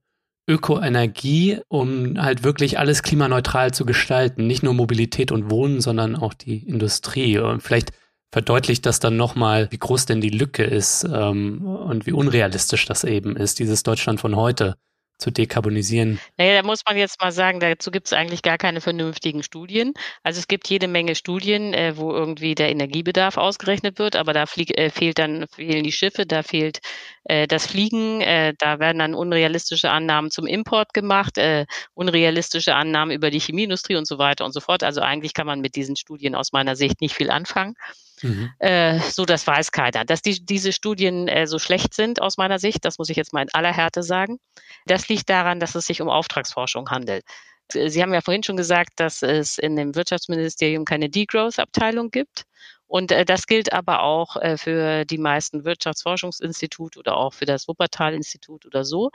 [0.47, 4.47] Ökoenergie, um halt wirklich alles klimaneutral zu gestalten?
[4.47, 7.37] Nicht nur Mobilität und Wohnen, sondern auch die Industrie.
[7.39, 7.91] Und vielleicht
[8.31, 13.03] verdeutlicht das dann nochmal, wie groß denn die Lücke ist ähm, und wie unrealistisch das
[13.03, 14.75] eben ist, dieses Deutschland von heute
[15.17, 16.19] zu dekarbonisieren?
[16.37, 19.93] Naja, da muss man jetzt mal sagen, dazu gibt es eigentlich gar keine vernünftigen Studien.
[20.23, 24.45] Also es gibt jede Menge Studien, äh, wo irgendwie der Energiebedarf ausgerechnet wird, aber da
[24.45, 26.79] flieg, äh, fehlt dann, fehlen die Schiffe, da fehlt
[27.23, 33.13] äh, das Fliegen, äh, da werden dann unrealistische Annahmen zum Import gemacht, äh, unrealistische Annahmen
[33.15, 34.83] über die Chemieindustrie und so weiter und so fort.
[34.83, 37.75] Also eigentlich kann man mit diesen Studien aus meiner Sicht nicht viel anfangen.
[38.21, 38.51] Mhm.
[38.59, 40.05] Äh, so, das weiß keiner.
[40.05, 43.33] Dass die, diese Studien äh, so schlecht sind aus meiner Sicht, das muss ich jetzt
[43.33, 44.39] mal in aller Härte sagen,
[44.85, 47.23] das liegt daran, dass es sich um Auftragsforschung handelt.
[47.71, 52.43] Sie haben ja vorhin schon gesagt, dass es in dem Wirtschaftsministerium keine Degrowth-Abteilung gibt.
[52.87, 57.67] Und äh, das gilt aber auch äh, für die meisten Wirtschaftsforschungsinstitute oder auch für das
[57.67, 59.11] Wuppertal-Institut oder so,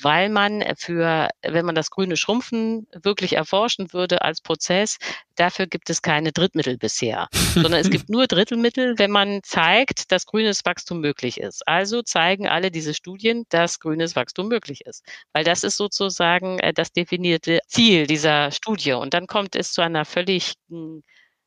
[0.00, 4.98] weil man für, wenn man das grüne Schrumpfen wirklich erforschen würde als Prozess,
[5.34, 10.26] dafür gibt es keine Drittmittel bisher, sondern es gibt nur Drittelmittel, wenn man zeigt, dass
[10.26, 11.66] grünes Wachstum möglich ist.
[11.66, 16.72] Also zeigen alle diese Studien, dass grünes Wachstum möglich ist, weil das ist sozusagen äh,
[16.72, 18.92] das definierte Ziel dieser Studie.
[18.92, 21.02] Und dann kommt es zu einer völligen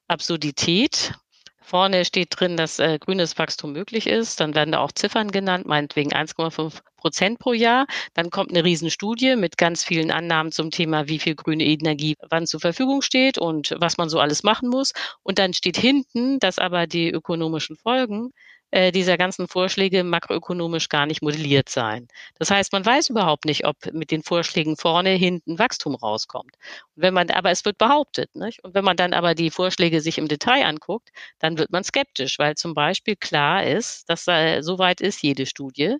[0.08, 1.14] Absurdität.
[1.62, 4.40] Vorne steht drin, dass äh, grünes Wachstum möglich ist.
[4.40, 7.86] Dann werden da auch Ziffern genannt, meinetwegen 1,5 Prozent pro Jahr.
[8.14, 12.48] Dann kommt eine Riesenstudie mit ganz vielen Annahmen zum Thema, wie viel grüne Energie wann
[12.48, 14.92] zur Verfügung steht und was man so alles machen muss.
[15.24, 18.32] Und dann steht hinten, dass aber die ökonomischen Folgen
[18.72, 22.08] äh, dieser ganzen Vorschläge makroökonomisch gar nicht modelliert sein.
[22.40, 26.56] Das heißt, man weiß überhaupt nicht, ob mit den Vorschlägen vorne, hinten Wachstum rauskommt.
[26.96, 28.64] Und wenn man, aber es wird behauptet, nicht?
[28.64, 32.40] Und wenn man dann aber die Vorschläge sich im Detail anguckt, dann wird man skeptisch,
[32.40, 35.98] weil zum Beispiel klar ist, dass äh, soweit ist jede Studie,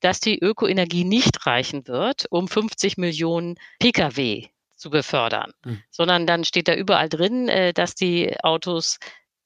[0.00, 5.82] dass die Ökoenergie nicht reichen wird, um 50 Millionen Pkw zu befördern, mhm.
[5.90, 8.98] sondern dann steht da überall drin, äh, dass die Autos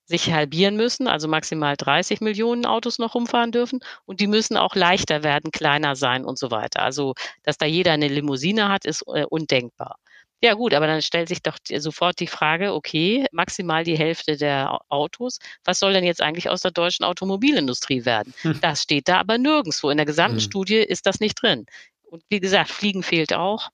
[0.05, 4.75] sich halbieren müssen, also maximal 30 Millionen Autos noch rumfahren dürfen und die müssen auch
[4.75, 6.83] leichter werden, kleiner sein und so weiter.
[6.83, 9.97] Also, dass da jeder eine Limousine hat, ist äh, undenkbar.
[10.45, 14.81] Ja gut, aber dann stellt sich doch sofort die Frage, okay, maximal die Hälfte der
[14.89, 18.35] Autos, was soll denn jetzt eigentlich aus der deutschen Automobilindustrie werden?
[18.43, 18.59] Hm.
[18.61, 19.89] Das steht da aber nirgendwo.
[19.91, 20.45] In der gesamten hm.
[20.45, 21.67] Studie ist das nicht drin.
[22.03, 23.69] Und wie gesagt, Fliegen fehlt auch.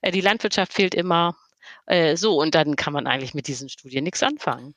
[0.00, 1.36] Äh, die Landwirtschaft fehlt immer.
[1.84, 4.74] Äh, so, und dann kann man eigentlich mit diesen Studien nichts anfangen.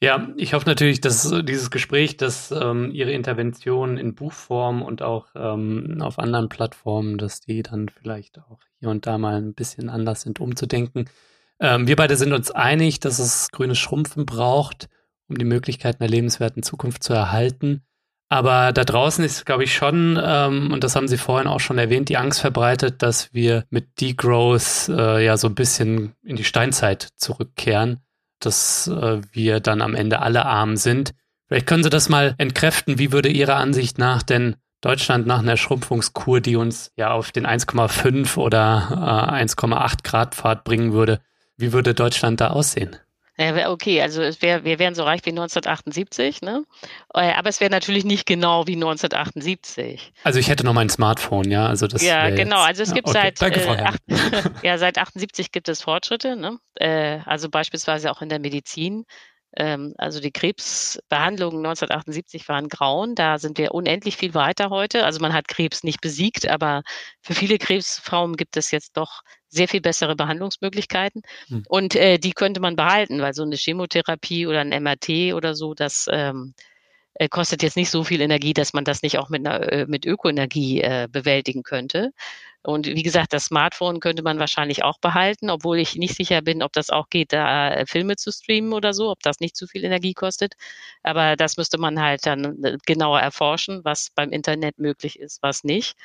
[0.00, 5.26] Ja, ich hoffe natürlich, dass dieses Gespräch, dass ähm, Ihre Intervention in Buchform und auch
[5.34, 9.88] ähm, auf anderen Plattformen, dass die dann vielleicht auch hier und da mal ein bisschen
[9.88, 11.10] anders sind, umzudenken.
[11.58, 14.88] Ähm, wir beide sind uns einig, dass es grünes Schrumpfen braucht,
[15.28, 17.82] um die Möglichkeit einer lebenswerten Zukunft zu erhalten.
[18.28, 21.78] Aber da draußen ist, glaube ich, schon, ähm, und das haben Sie vorhin auch schon
[21.78, 26.44] erwähnt, die Angst verbreitet, dass wir mit Degrowth äh, ja so ein bisschen in die
[26.44, 28.00] Steinzeit zurückkehren
[28.40, 31.12] dass äh, wir dann am Ende alle arm sind.
[31.46, 32.98] Vielleicht können Sie das mal entkräften.
[32.98, 37.46] Wie würde Ihrer Ansicht nach denn Deutschland nach einer Schrumpfungskur, die uns ja auf den
[37.46, 41.20] 1,5 oder äh, 1,8 Grad Pfad bringen würde,
[41.56, 42.96] wie würde Deutschland da aussehen?
[43.40, 46.64] Ja, okay, also wär, wir wären so reich wie 1978, ne?
[47.14, 50.12] Äh, aber es wäre natürlich nicht genau wie 1978.
[50.24, 51.68] Also ich hätte noch mein Smartphone, ja.
[51.68, 52.60] Also das ja, genau.
[52.60, 53.20] Also es gibt okay.
[53.22, 54.02] seit Danke, äh, acht,
[54.64, 56.58] ja seit 78 gibt es Fortschritte, ne?
[56.74, 59.04] Äh, also beispielsweise auch in der Medizin.
[59.58, 63.16] Ähm, also die Krebsbehandlungen 1978 waren grauen.
[63.16, 65.04] Da sind wir unendlich viel weiter heute.
[65.04, 66.82] Also man hat Krebs nicht besiegt, aber
[67.20, 71.22] für viele Krebsformen gibt es jetzt doch sehr viel bessere Behandlungsmöglichkeiten.
[71.48, 71.64] Hm.
[71.68, 75.74] Und äh, die könnte man behalten, weil so eine Chemotherapie oder ein MRT oder so,
[75.74, 76.54] das ähm,
[77.14, 79.86] äh, kostet jetzt nicht so viel Energie, dass man das nicht auch mit, einer, äh,
[79.86, 82.12] mit Ökoenergie äh, bewältigen könnte.
[82.62, 86.62] Und wie gesagt, das Smartphone könnte man wahrscheinlich auch behalten, obwohl ich nicht sicher bin,
[86.62, 89.66] ob das auch geht, da äh, Filme zu streamen oder so, ob das nicht zu
[89.66, 90.54] viel Energie kostet.
[91.02, 95.64] Aber das müsste man halt dann äh, genauer erforschen, was beim Internet möglich ist, was
[95.64, 95.96] nicht.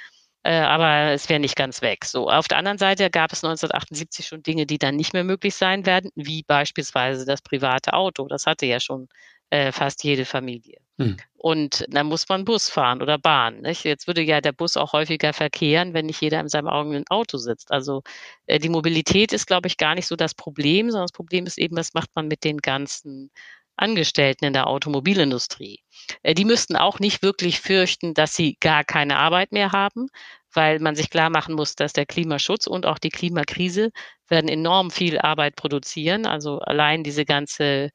[0.44, 2.06] Äh, aber es wäre nicht ganz weg.
[2.06, 5.56] So, auf der anderen Seite gab es 1978 schon Dinge, die dann nicht mehr möglich
[5.56, 8.28] sein werden, wie beispielsweise das private Auto.
[8.28, 9.08] Das hatte ja schon
[9.72, 10.83] fast jede Familie.
[11.00, 11.18] Hm.
[11.38, 13.62] Und dann muss man Bus fahren oder Bahn.
[13.62, 13.84] Nicht?
[13.84, 17.38] Jetzt würde ja der Bus auch häufiger verkehren, wenn nicht jeder in seinem eigenen Auto
[17.38, 17.72] sitzt.
[17.72, 18.04] Also
[18.46, 21.58] äh, die Mobilität ist, glaube ich, gar nicht so das Problem, sondern das Problem ist
[21.58, 23.32] eben, was macht man mit den ganzen
[23.76, 25.80] Angestellten in der Automobilindustrie.
[26.22, 30.08] Äh, die müssten auch nicht wirklich fürchten, dass sie gar keine Arbeit mehr haben,
[30.54, 33.90] weil man sich klar machen muss, dass der Klimaschutz und auch die Klimakrise
[34.30, 36.26] werden enorm viel Arbeit produzieren.
[36.28, 37.90] Also allein diese ganze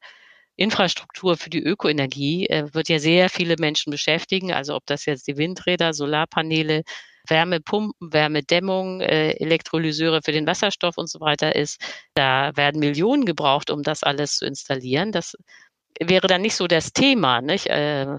[0.59, 4.51] Infrastruktur für die Ökoenergie äh, wird ja sehr viele Menschen beschäftigen.
[4.51, 6.83] Also ob das jetzt die Windräder, Solarpaneele,
[7.27, 11.81] Wärmepumpen, Wärmedämmung, äh, Elektrolyseure für den Wasserstoff und so weiter ist.
[12.13, 15.11] Da werden Millionen gebraucht, um das alles zu installieren.
[15.13, 15.35] Das
[16.01, 17.41] wäre dann nicht so das Thema.
[17.41, 17.67] Nicht?
[17.67, 18.17] Äh,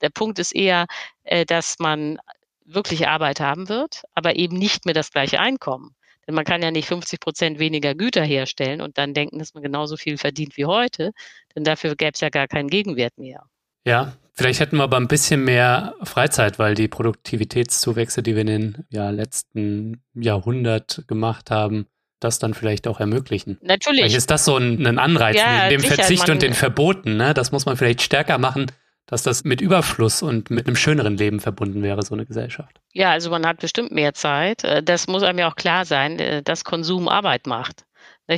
[0.00, 0.86] der Punkt ist eher,
[1.24, 2.18] äh, dass man
[2.64, 5.94] wirklich Arbeit haben wird, aber eben nicht mehr das gleiche Einkommen.
[6.26, 9.62] Denn man kann ja nicht 50 Prozent weniger Güter herstellen und dann denken, dass man
[9.62, 11.12] genauso viel verdient wie heute,
[11.54, 13.44] denn dafür gäbe es ja gar keinen Gegenwert mehr.
[13.84, 18.46] Ja, vielleicht hätten wir aber ein bisschen mehr Freizeit, weil die Produktivitätszuwächse, die wir in
[18.46, 21.86] den ja, letzten Jahrhundert gemacht haben,
[22.20, 23.58] das dann vielleicht auch ermöglichen.
[23.62, 24.00] Natürlich.
[24.00, 27.16] Vielleicht ist das so ein, ein Anreiz ja, dem sicher, Verzicht und den Verboten.
[27.16, 27.34] Ne?
[27.34, 28.66] Das muss man vielleicht stärker machen,
[29.06, 32.80] dass das mit Überfluss und mit einem schöneren Leben verbunden wäre, so eine Gesellschaft.
[32.92, 34.64] Ja, also man hat bestimmt mehr Zeit.
[34.64, 37.84] Äh, das muss einem ja auch klar sein, äh, dass Konsum Arbeit macht.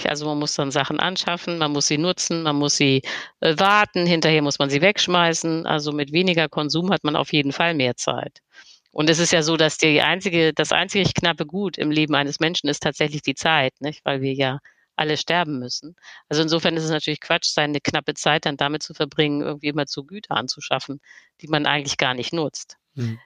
[0.06, 3.02] Also man muss dann Sachen anschaffen, man muss sie nutzen, man muss sie
[3.40, 5.66] äh, warten, hinterher muss man sie wegschmeißen.
[5.66, 8.40] Also mit weniger Konsum hat man auf jeden Fall mehr Zeit.
[8.90, 12.40] Und es ist ja so, dass die einzige, das einzige knappe Gut im Leben eines
[12.40, 14.04] Menschen ist tatsächlich die Zeit, nicht?
[14.04, 14.58] Weil wir ja
[14.96, 15.96] alle sterben müssen.
[16.28, 19.86] Also insofern ist es natürlich Quatsch, seine knappe Zeit dann damit zu verbringen, irgendwie immer
[19.86, 21.00] zu Güter anzuschaffen,
[21.40, 22.76] die man eigentlich gar nicht nutzt.
[22.94, 23.18] Mhm.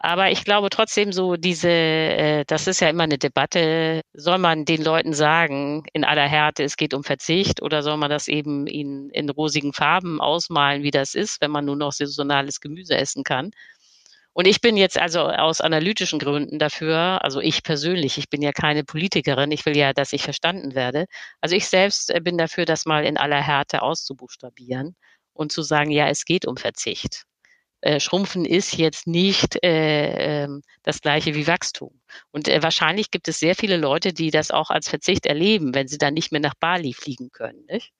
[0.00, 4.64] Aber ich glaube trotzdem so diese, äh, das ist ja immer eine Debatte, soll man
[4.64, 8.68] den Leuten sagen, in aller Härte, es geht um Verzicht oder soll man das eben
[8.68, 13.24] ihnen in rosigen Farben ausmalen, wie das ist, wenn man nur noch saisonales Gemüse essen
[13.24, 13.50] kann?
[14.38, 18.52] Und ich bin jetzt also aus analytischen Gründen dafür, also ich persönlich, ich bin ja
[18.52, 21.06] keine Politikerin, ich will ja, dass ich verstanden werde.
[21.40, 24.94] Also ich selbst äh, bin dafür, das mal in aller Härte auszubuchstabieren
[25.32, 27.24] und zu sagen, ja, es geht um Verzicht.
[27.80, 30.48] Äh, Schrumpfen ist jetzt nicht äh, äh,
[30.84, 32.00] das gleiche wie Wachstum.
[32.30, 35.88] Und äh, wahrscheinlich gibt es sehr viele Leute, die das auch als Verzicht erleben, wenn
[35.88, 37.64] sie dann nicht mehr nach Bali fliegen können.
[37.68, 37.92] Nicht?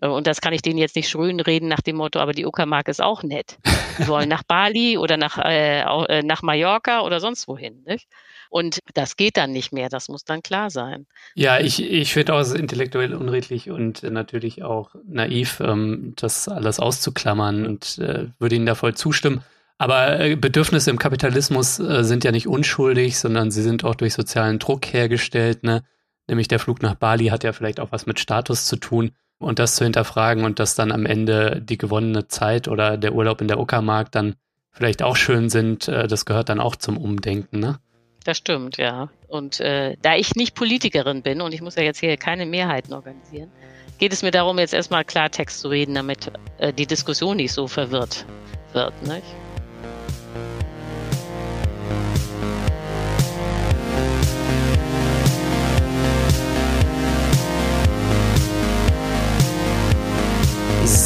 [0.00, 2.46] Äh, und das kann ich denen jetzt nicht schön reden nach dem Motto, aber die
[2.46, 3.58] Uckermark ist auch nett.
[3.98, 7.82] Die wollen nach Bali oder nach, äh, äh, nach Mallorca oder sonst wohin.
[7.86, 8.08] Nicht?
[8.50, 11.06] Und das geht dann nicht mehr, das muss dann klar sein.
[11.34, 17.66] Ja, ich, ich finde auch intellektuell unredlich und natürlich auch naiv, ähm, das alles auszuklammern
[17.66, 19.42] und äh, würde Ihnen da voll zustimmen.
[19.76, 24.14] Aber äh, Bedürfnisse im Kapitalismus äh, sind ja nicht unschuldig, sondern sie sind auch durch
[24.14, 25.64] sozialen Druck hergestellt.
[25.64, 25.82] Ne?
[26.28, 29.10] Nämlich der Flug nach Bali hat ja vielleicht auch was mit Status zu tun
[29.44, 33.40] und das zu hinterfragen und dass dann am Ende die gewonnene Zeit oder der Urlaub
[33.40, 34.34] in der Uckermark dann
[34.72, 37.78] vielleicht auch schön sind, äh, das gehört dann auch zum Umdenken, ne?
[38.24, 39.10] Das stimmt, ja.
[39.28, 42.94] Und äh, da ich nicht Politikerin bin und ich muss ja jetzt hier keine Mehrheiten
[42.94, 43.50] organisieren,
[43.98, 47.68] geht es mir darum, jetzt erstmal Klartext zu reden, damit äh, die Diskussion nicht so
[47.68, 48.24] verwirrt
[48.72, 48.94] wird.
[49.02, 49.43] Nicht?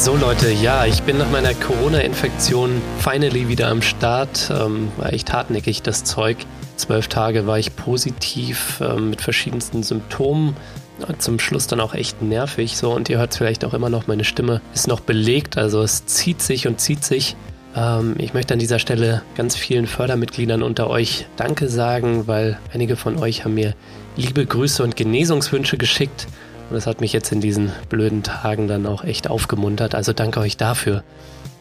[0.01, 4.49] So Leute, ja, ich bin nach meiner Corona-Infektion finally wieder am Start.
[4.49, 6.37] Ähm, war echt hartnäckig das Zeug.
[6.77, 10.55] Zwölf Tage war ich positiv ähm, mit verschiedensten Symptomen.
[11.17, 12.77] Zum Schluss dann auch echt nervig.
[12.77, 15.57] So, und ihr hört vielleicht auch immer noch, meine Stimme ist noch belegt.
[15.57, 17.35] Also es zieht sich und zieht sich.
[17.75, 22.95] Ähm, ich möchte an dieser Stelle ganz vielen Fördermitgliedern unter euch Danke sagen, weil einige
[22.95, 23.75] von euch haben mir
[24.15, 26.25] liebe Grüße und Genesungswünsche geschickt.
[26.69, 29.95] Und das hat mich jetzt in diesen blöden Tagen dann auch echt aufgemuntert.
[29.95, 31.03] Also danke euch dafür.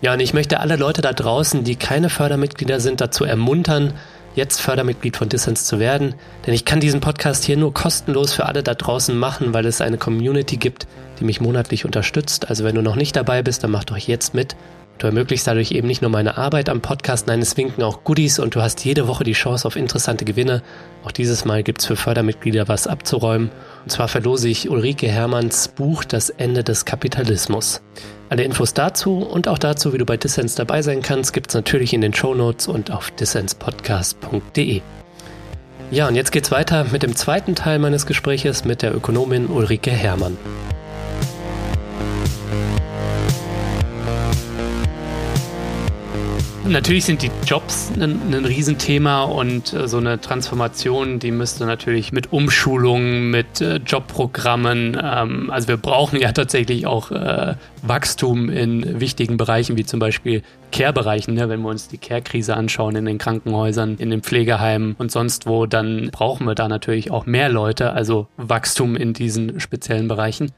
[0.01, 3.95] Ja, und ich möchte alle Leute da draußen, die keine Fördermitglieder sind, dazu ermuntern,
[4.35, 6.15] jetzt Fördermitglied von Dissens zu werden.
[6.47, 9.81] Denn ich kann diesen Podcast hier nur kostenlos für alle da draußen machen, weil es
[9.81, 10.87] eine Community gibt,
[11.19, 12.49] die mich monatlich unterstützt.
[12.49, 14.55] Also wenn du noch nicht dabei bist, dann mach doch jetzt mit.
[14.99, 18.41] Du ermöglichst dadurch eben nicht nur meine Arbeit am Podcast, nein, es winken auch Goodies
[18.41, 20.63] und du hast jede Woche die Chance auf interessante Gewinne.
[21.05, 23.51] Auch dieses Mal gibt es für Fördermitglieder was abzuräumen.
[23.89, 27.81] Und zwar verlose ich Ulrike Hermanns Buch Das Ende des Kapitalismus.
[28.29, 31.55] Alle Infos dazu und auch dazu, wie du bei Dissens dabei sein kannst, gibt es
[31.55, 34.83] natürlich in den Show Notes und auf dissenspodcast.de.
[35.91, 39.91] Ja, und jetzt geht's weiter mit dem zweiten Teil meines Gespräches mit der Ökonomin Ulrike
[39.91, 40.37] Hermann.
[46.69, 52.13] Natürlich sind die Jobs ein, ein Riesenthema und äh, so eine Transformation, die müsste natürlich
[52.13, 59.01] mit Umschulungen, mit äh, Jobprogrammen, ähm, also wir brauchen ja tatsächlich auch äh, Wachstum in
[59.01, 61.49] wichtigen Bereichen, wie zum Beispiel Care-Bereichen, ne?
[61.49, 65.65] wenn wir uns die Care-Krise anschauen in den Krankenhäusern, in den Pflegeheimen und sonst wo,
[65.65, 70.53] dann brauchen wir da natürlich auch mehr Leute, also Wachstum in diesen speziellen Bereichen.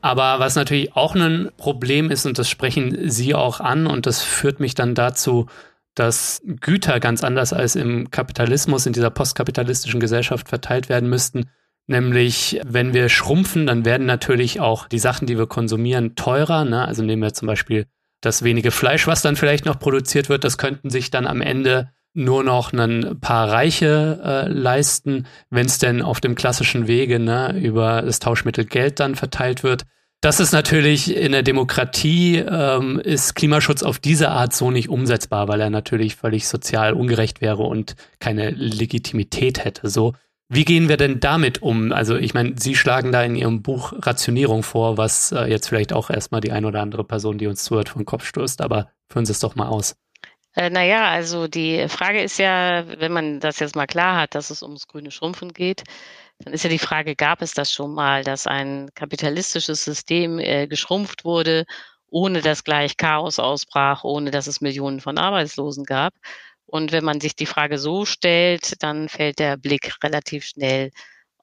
[0.00, 4.22] Aber was natürlich auch ein Problem ist, und das sprechen Sie auch an, und das
[4.22, 5.46] führt mich dann dazu,
[5.94, 11.50] dass Güter ganz anders als im Kapitalismus, in dieser postkapitalistischen Gesellschaft verteilt werden müssten.
[11.86, 16.64] Nämlich, wenn wir schrumpfen, dann werden natürlich auch die Sachen, die wir konsumieren, teurer.
[16.64, 16.86] Ne?
[16.86, 17.86] Also nehmen wir zum Beispiel
[18.20, 21.90] das wenige Fleisch, was dann vielleicht noch produziert wird, das könnten sich dann am Ende
[22.12, 27.58] nur noch ein paar Reiche äh, leisten, wenn es denn auf dem klassischen Wege ne,
[27.60, 29.84] über das Tauschmittel Geld dann verteilt wird.
[30.22, 35.48] Das ist natürlich in der Demokratie ähm, ist Klimaschutz auf diese Art so nicht umsetzbar,
[35.48, 39.88] weil er natürlich völlig sozial ungerecht wäre und keine Legitimität hätte.
[39.88, 40.12] So,
[40.50, 41.92] wie gehen wir denn damit um?
[41.92, 45.94] Also ich meine, Sie schlagen da in Ihrem Buch Rationierung vor, was äh, jetzt vielleicht
[45.94, 49.24] auch erstmal die ein oder andere Person, die uns zuhört, vom Kopf stößt, aber führen
[49.24, 49.94] Sie es doch mal aus.
[50.56, 54.50] Äh, naja, also die Frage ist ja, wenn man das jetzt mal klar hat, dass
[54.50, 55.84] es ums grüne Schrumpfen geht,
[56.40, 60.66] dann ist ja die Frage, gab es das schon mal, dass ein kapitalistisches System äh,
[60.66, 61.66] geschrumpft wurde,
[62.08, 66.14] ohne dass gleich Chaos ausbrach, ohne dass es Millionen von Arbeitslosen gab?
[66.66, 70.90] Und wenn man sich die Frage so stellt, dann fällt der Blick relativ schnell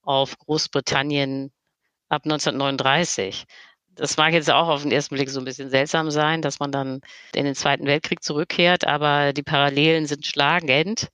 [0.03, 1.51] auf Großbritannien,
[2.09, 3.45] ab 1939.
[3.97, 6.71] Das mag jetzt auch auf den ersten Blick so ein bisschen seltsam sein, dass man
[6.71, 7.01] dann
[7.33, 11.09] in den Zweiten Weltkrieg zurückkehrt, aber die Parallelen sind schlagend.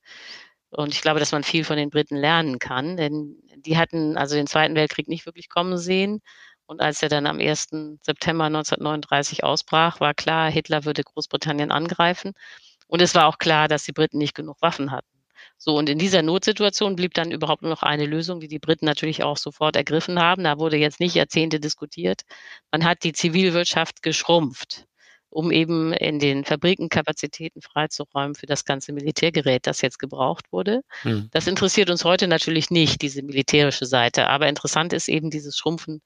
[0.70, 4.34] Und ich glaube, dass man viel von den Briten lernen kann, denn die hatten also
[4.34, 6.20] den Zweiten Weltkrieg nicht wirklich kommen sehen.
[6.66, 7.68] Und als er dann am 1.
[8.02, 12.32] September 1939 ausbrach, war klar, Hitler würde Großbritannien angreifen.
[12.86, 15.13] Und es war auch klar, dass die Briten nicht genug Waffen hatten.
[15.64, 18.84] So, und in dieser Notsituation blieb dann überhaupt nur noch eine Lösung, die die Briten
[18.84, 20.44] natürlich auch sofort ergriffen haben.
[20.44, 22.20] Da wurde jetzt nicht Jahrzehnte diskutiert.
[22.70, 24.84] Man hat die Zivilwirtschaft geschrumpft,
[25.30, 30.82] um eben in den Fabriken Kapazitäten freizuräumen für das ganze Militärgerät, das jetzt gebraucht wurde.
[31.00, 31.30] Hm.
[31.32, 34.26] Das interessiert uns heute natürlich nicht, diese militärische Seite.
[34.28, 36.02] Aber interessant ist eben dieses Schrumpfen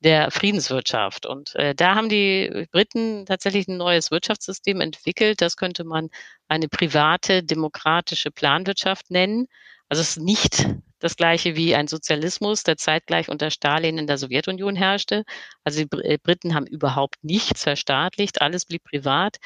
[0.00, 1.26] der Friedenswirtschaft.
[1.26, 5.40] Und äh, da haben die Briten tatsächlich ein neues Wirtschaftssystem entwickelt.
[5.40, 6.08] Das könnte man
[6.48, 9.46] eine private, demokratische Planwirtschaft nennen.
[9.88, 10.66] Also es ist nicht
[11.00, 15.24] das gleiche wie ein Sozialismus, der zeitgleich unter Stalin in der Sowjetunion herrschte.
[15.64, 19.36] Also die äh, Briten haben überhaupt nichts verstaatlicht, alles blieb privat.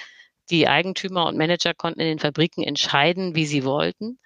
[0.51, 4.19] Die Eigentümer und Manager konnten in den Fabriken entscheiden, wie sie wollten.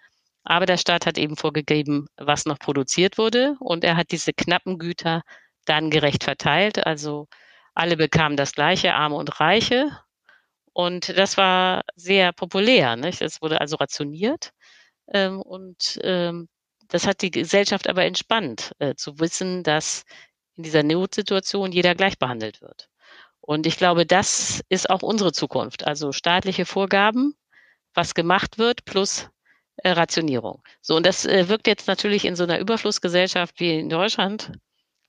[0.43, 3.57] Aber der Staat hat eben vorgegeben, was noch produziert wurde.
[3.61, 5.23] Und er hat diese knappen Güter
[5.69, 6.87] dann gerecht verteilt.
[6.87, 7.29] Also
[7.75, 9.91] alle bekamen das gleiche, Arme und Reiche.
[10.73, 12.97] Und das war sehr populär.
[12.97, 13.23] Nicht?
[13.23, 14.53] Es wurde also rationiert.
[15.13, 16.49] Ähm, und ähm,
[16.89, 20.05] das hat die Gesellschaft aber entspannt, äh, zu wissen, dass
[20.57, 22.89] in dieser Notsituation jeder gleich behandelt wird.
[23.41, 25.87] Und ich glaube, das ist auch unsere Zukunft.
[25.87, 27.35] Also staatliche Vorgaben,
[27.95, 29.29] was gemacht wird, plus
[29.79, 30.63] äh, Rationierung.
[30.83, 34.53] So, und das äh, wirkt jetzt natürlich in so einer Überflussgesellschaft wie in Deutschland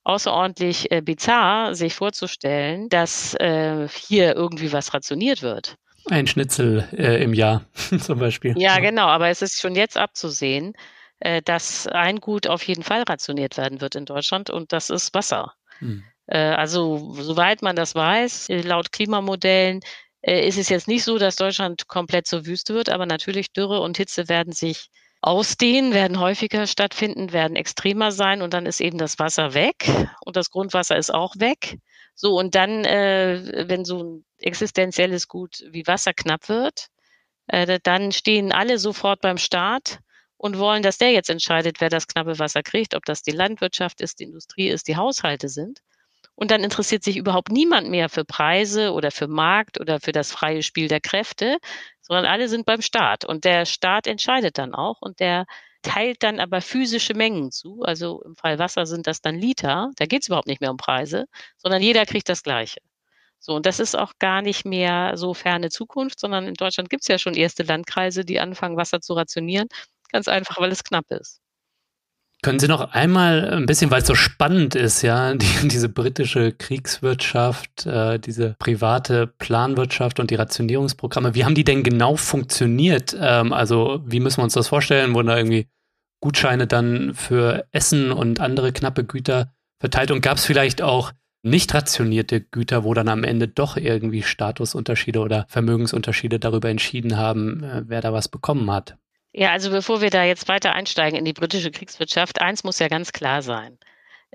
[0.04, 5.76] außerordentlich äh, bizarr, sich vorzustellen, dass äh, hier irgendwie was rationiert wird.
[6.10, 7.66] Ein Schnitzel äh, im Jahr
[8.02, 8.56] zum Beispiel.
[8.58, 10.74] Ja, genau, aber es ist schon jetzt abzusehen,
[11.20, 15.14] äh, dass ein Gut auf jeden Fall rationiert werden wird in Deutschland und das ist
[15.14, 15.54] Wasser.
[15.80, 16.04] Hm.
[16.28, 19.82] Äh, also, soweit man das weiß, äh, laut Klimamodellen
[20.22, 23.96] ist es jetzt nicht so, dass Deutschland komplett zur Wüste wird, aber natürlich Dürre und
[23.96, 24.90] Hitze werden sich
[25.22, 29.90] ausdehnen, werden häufiger stattfinden, werden extremer sein und dann ist eben das Wasser weg
[30.26, 31.78] und das Grundwasser ist auch weg.
[32.16, 36.88] So, und dann, äh, wenn so ein existenzielles Gut wie Wasser knapp wird,
[37.48, 40.00] äh, dann stehen alle sofort beim Staat
[40.38, 44.02] und wollen, dass der jetzt entscheidet, wer das knappe Wasser kriegt, ob das die Landwirtschaft
[44.02, 45.80] ist, die Industrie ist, die Haushalte sind.
[46.36, 50.32] Und dann interessiert sich überhaupt niemand mehr für Preise oder für Markt oder für das
[50.32, 51.58] freie Spiel der Kräfte,
[52.10, 53.24] sondern alle sind beim Staat.
[53.24, 55.46] Und der Staat entscheidet dann auch und der
[55.84, 57.84] teilt dann aber physische Mengen zu.
[57.84, 59.92] Also im Fall Wasser sind das dann Liter.
[59.98, 62.82] Da geht es überhaupt nicht mehr um Preise, sondern jeder kriegt das Gleiche.
[63.40, 67.04] So, und das ist auch gar nicht mehr so ferne Zukunft, sondern in Deutschland gibt
[67.04, 69.70] es ja schon erste Landkreise, die anfangen, Wasser zu rationieren.
[70.12, 71.40] Ganz einfach, weil es knapp ist.
[72.42, 76.54] Können Sie noch einmal ein bisschen, weil es so spannend ist, ja, die, diese britische
[76.54, 83.16] Kriegswirtschaft, äh, diese private Planwirtschaft und die Rationierungsprogramme, wie haben die denn genau funktioniert?
[83.20, 85.14] Ähm, also wie müssen wir uns das vorstellen?
[85.14, 85.68] Wurden da irgendwie
[86.22, 90.12] Gutscheine dann für Essen und andere knappe Güter verteilt?
[90.12, 91.12] Und gab es vielleicht auch
[91.44, 97.64] nicht rationierte Güter, wo dann am Ende doch irgendwie Statusunterschiede oder Vermögensunterschiede darüber entschieden haben,
[97.64, 98.98] äh, wer da was bekommen hat?
[99.34, 102.88] Ja, also bevor wir da jetzt weiter einsteigen in die britische Kriegswirtschaft, eins muss ja
[102.88, 103.78] ganz klar sein.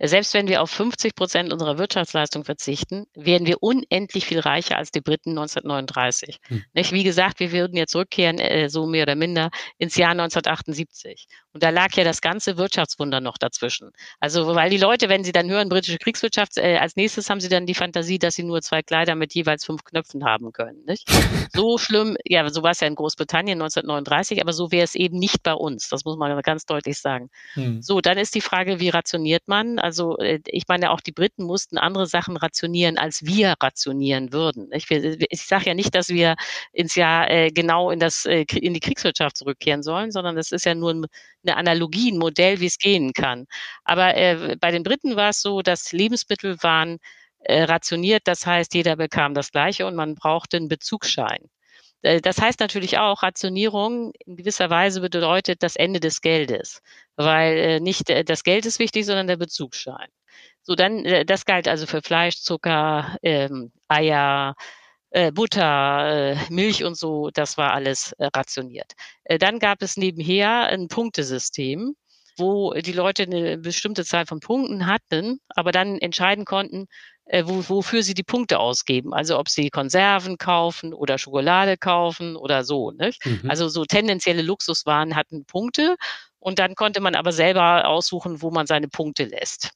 [0.01, 4.91] Selbst wenn wir auf 50 Prozent unserer Wirtschaftsleistung verzichten, werden wir unendlich viel reicher als
[4.91, 6.41] die Briten 1939.
[6.49, 6.65] Hm.
[6.75, 11.27] Wie gesagt, wir würden jetzt zurückkehren, äh, so mehr oder minder, ins Jahr 1978.
[11.53, 13.93] Und da lag ja das ganze Wirtschaftswunder noch dazwischen.
[14.19, 17.49] Also, weil die Leute, wenn sie dann hören, britische Kriegswirtschaft, äh, als nächstes haben sie
[17.49, 20.85] dann die Fantasie, dass sie nur zwei Kleider mit jeweils fünf Knöpfen haben können.
[20.87, 21.09] Nicht?
[21.55, 25.19] So schlimm, ja, so war es ja in Großbritannien 1939, aber so wäre es eben
[25.19, 25.89] nicht bei uns.
[25.89, 27.31] Das muss man ganz deutlich sagen.
[27.53, 27.81] Hm.
[27.81, 29.79] So, dann ist die Frage, wie rationiert man?
[29.85, 34.71] Also äh, ich meine, auch die Briten mussten andere Sachen rationieren, als wir rationieren würden.
[34.73, 36.37] Ich, ich sage ja nicht, dass wir
[36.73, 40.65] ins Jahr äh, genau in, das, äh, in die Kriegswirtschaft zurückkehren sollen, sondern das ist
[40.65, 43.47] ja nur eine Analogie, ein Modell, wie es gehen kann.
[43.85, 46.99] Aber äh, bei den Briten war es so, dass Lebensmittel waren
[47.41, 51.51] äh, rationiert, das heißt, jeder bekam das Gleiche und man brauchte einen Bezugsschein.
[52.05, 56.83] Äh, das heißt natürlich auch, Rationierung in gewisser Weise bedeutet das Ende des Geldes,
[57.17, 60.09] weil äh, nicht äh, das Geld ist wichtig, sondern der Bezugsschein.
[60.63, 64.55] So, dann, das galt also für Fleisch, Zucker, ähm, Eier,
[65.11, 68.93] äh, Butter, äh, Milch und so, das war alles äh, rationiert.
[69.39, 71.95] dann gab es nebenher ein Punktesystem,
[72.39, 76.87] wo die Leute eine bestimmte Zahl von Punkten hatten, aber dann entscheiden konnten,
[77.27, 79.15] äh, wo, wofür sie die Punkte ausgeben.
[79.15, 82.91] Also ob sie Konserven kaufen oder Schokolade kaufen oder so.
[82.91, 83.25] Nicht?
[83.25, 83.51] Mhm.
[83.51, 85.97] Also so tendenzielle Luxuswaren hatten Punkte
[86.39, 89.71] und dann konnte man aber selber aussuchen, wo man seine Punkte lässt.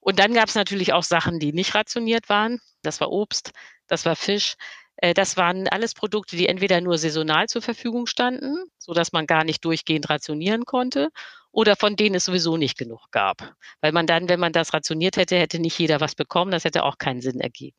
[0.00, 2.60] Und dann gab es natürlich auch Sachen, die nicht rationiert waren.
[2.82, 3.52] Das war Obst,
[3.86, 4.56] das war Fisch.
[4.96, 9.26] Äh, das waren alles Produkte, die entweder nur saisonal zur Verfügung standen, so dass man
[9.26, 11.08] gar nicht durchgehend rationieren konnte,
[11.54, 13.54] oder von denen es sowieso nicht genug gab.
[13.80, 16.50] Weil man dann, wenn man das rationiert hätte, hätte nicht jeder was bekommen.
[16.50, 17.76] Das hätte auch keinen Sinn ergeben.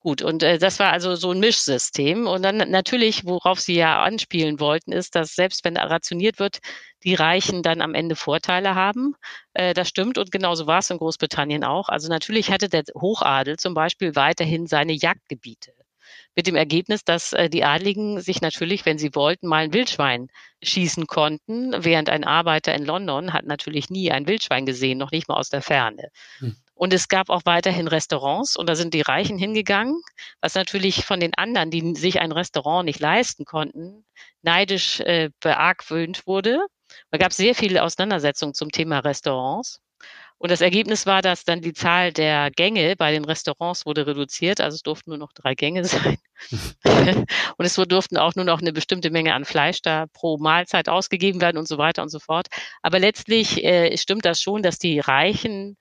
[0.00, 2.26] Gut, und äh, das war also so ein Mischsystem.
[2.26, 6.58] Und dann natürlich, worauf Sie ja anspielen wollten, ist, dass selbst wenn rationiert wird,
[7.04, 9.14] die Reichen dann am Ende Vorteile haben.
[9.54, 11.88] Äh, das stimmt und genauso war es in Großbritannien auch.
[11.88, 15.72] Also natürlich hatte der Hochadel zum Beispiel weiterhin seine Jagdgebiete.
[16.34, 20.28] Mit dem Ergebnis, dass äh, die Adligen sich natürlich, wenn sie wollten, mal ein Wildschwein
[20.62, 25.28] schießen konnten, während ein Arbeiter in London hat natürlich nie ein Wildschwein gesehen, noch nicht
[25.28, 26.08] mal aus der Ferne.
[26.38, 26.56] Hm.
[26.74, 30.00] Und es gab auch weiterhin Restaurants und da sind die Reichen hingegangen,
[30.40, 34.04] was natürlich von den anderen, die sich ein Restaurant nicht leisten konnten,
[34.42, 36.66] neidisch äh, beargwöhnt wurde.
[37.10, 39.80] Da gab es sehr viele Auseinandersetzungen zum Thema Restaurants.
[40.42, 44.60] Und das Ergebnis war, dass dann die Zahl der Gänge bei den Restaurants wurde reduziert.
[44.60, 46.18] Also es durften nur noch drei Gänge sein.
[47.56, 51.40] und es durften auch nur noch eine bestimmte Menge an Fleisch da pro Mahlzeit ausgegeben
[51.40, 52.48] werden und so weiter und so fort.
[52.82, 55.76] Aber letztlich äh, stimmt das schon, dass die Reichen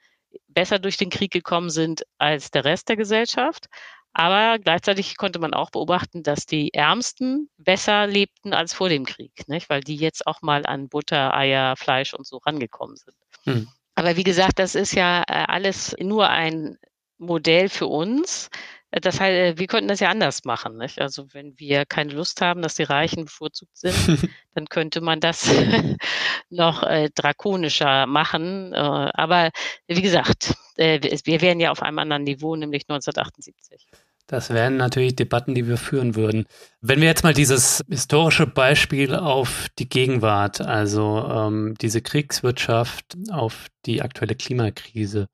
[0.47, 3.65] besser durch den Krieg gekommen sind als der Rest der Gesellschaft.
[4.13, 9.47] Aber gleichzeitig konnte man auch beobachten, dass die Ärmsten besser lebten als vor dem Krieg,
[9.47, 9.71] nicht?
[9.71, 13.15] weil die jetzt auch mal an Butter, Eier, Fleisch und so rangekommen sind.
[13.45, 13.67] Hm.
[14.01, 16.79] Aber wie gesagt, das ist ja äh, alles nur ein
[17.19, 18.49] Modell für uns.
[18.89, 20.75] Das heißt, äh, wir könnten das ja anders machen.
[20.77, 20.99] Nicht?
[20.99, 23.93] Also wenn wir keine Lust haben, dass die Reichen bevorzugt sind,
[24.55, 25.47] dann könnte man das
[26.49, 28.73] noch äh, drakonischer machen.
[28.73, 29.51] Äh, aber
[29.85, 33.85] wie gesagt, äh, wir wären ja auf einem anderen Niveau, nämlich 1978.
[34.27, 36.45] Das wären natürlich Debatten, die wir führen würden.
[36.79, 43.67] Wenn wir jetzt mal dieses historische Beispiel auf die Gegenwart, also ähm, diese Kriegswirtschaft auf
[43.85, 45.27] die aktuelle Klimakrise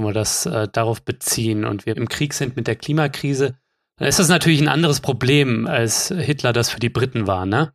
[0.00, 3.58] wenn wir das äh, darauf beziehen und wir im Krieg sind mit der Klimakrise,
[3.96, 7.72] dann ist das natürlich ein anderes Problem, als Hitler das für die Briten war, ne?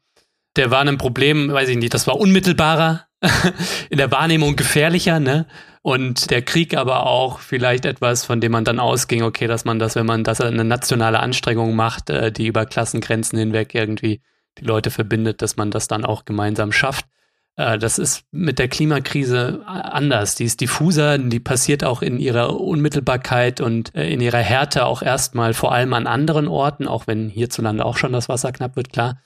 [0.56, 3.08] Der war ein Problem, weiß ich nicht, das war unmittelbarer,
[3.90, 5.46] in der Wahrnehmung gefährlicher, ne?
[5.86, 9.78] Und der Krieg aber auch vielleicht etwas, von dem man dann ausging, okay, dass man
[9.78, 14.20] das, wenn man das eine nationale Anstrengung macht, äh, die über Klassengrenzen hinweg irgendwie
[14.58, 17.06] die Leute verbindet, dass man das dann auch gemeinsam schafft.
[17.56, 20.34] Äh, das ist mit der Klimakrise anders.
[20.34, 25.04] Die ist diffuser, die passiert auch in ihrer Unmittelbarkeit und äh, in ihrer Härte auch
[25.04, 28.92] erstmal vor allem an anderen Orten, auch wenn hierzulande auch schon das Wasser knapp wird,
[28.92, 29.22] klar.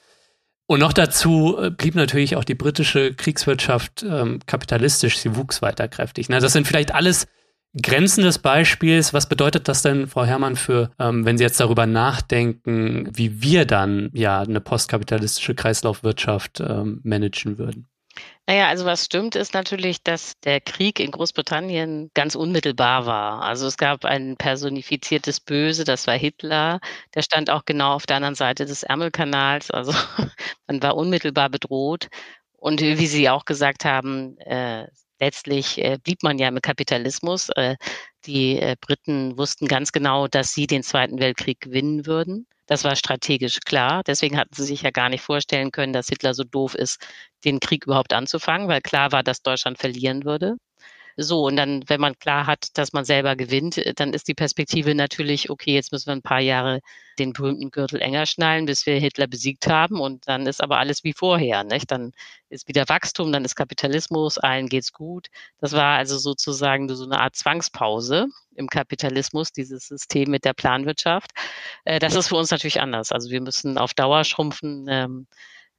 [0.70, 5.88] Und noch dazu äh, blieb natürlich auch die britische Kriegswirtschaft ähm, kapitalistisch, sie wuchs weiter
[5.88, 6.30] kräftig.
[6.30, 7.26] Na, das sind vielleicht alles
[7.82, 9.12] Grenzen des Beispiels.
[9.12, 13.66] Was bedeutet das denn, Frau Herrmann, für, ähm, wenn Sie jetzt darüber nachdenken, wie wir
[13.66, 17.88] dann ja eine postkapitalistische Kreislaufwirtschaft ähm, managen würden?
[18.50, 23.44] Naja, also was stimmt, ist natürlich, dass der Krieg in Großbritannien ganz unmittelbar war.
[23.44, 26.80] Also es gab ein personifiziertes Böse, das war Hitler.
[27.14, 29.70] Der stand auch genau auf der anderen Seite des Ärmelkanals.
[29.70, 29.92] Also
[30.68, 32.08] man war unmittelbar bedroht.
[32.58, 34.88] Und wie Sie auch gesagt haben, äh,
[35.20, 37.50] letztlich äh, blieb man ja im Kapitalismus.
[37.56, 37.76] Äh,
[38.26, 42.48] die äh, Briten wussten ganz genau, dass sie den Zweiten Weltkrieg gewinnen würden.
[42.68, 44.04] Das war strategisch klar.
[44.06, 47.02] Deswegen hatten sie sich ja gar nicht vorstellen können, dass Hitler so doof ist,
[47.46, 50.56] den Krieg überhaupt anzufangen, weil klar war, dass Deutschland verlieren würde.
[51.18, 54.34] So, und dann, wenn man klar hat, dass man selber gewinnt, äh, dann ist die
[54.34, 56.80] Perspektive natürlich, okay, jetzt müssen wir ein paar Jahre
[57.20, 60.00] den berühmten Gürtel enger schnallen, bis wir Hitler besiegt haben.
[60.00, 61.64] Und dann ist aber alles wie vorher.
[61.64, 61.92] Nicht?
[61.92, 62.14] Dann
[62.50, 65.28] ist wieder Wachstum, dann ist Kapitalismus, allen geht's gut.
[65.60, 71.32] Das war also sozusagen so eine Art Zwangspause im Kapitalismus, dieses System mit der Planwirtschaft.
[71.86, 73.12] Äh, das ist für uns natürlich anders.
[73.12, 74.88] Also wir müssen auf Dauer schrumpfen.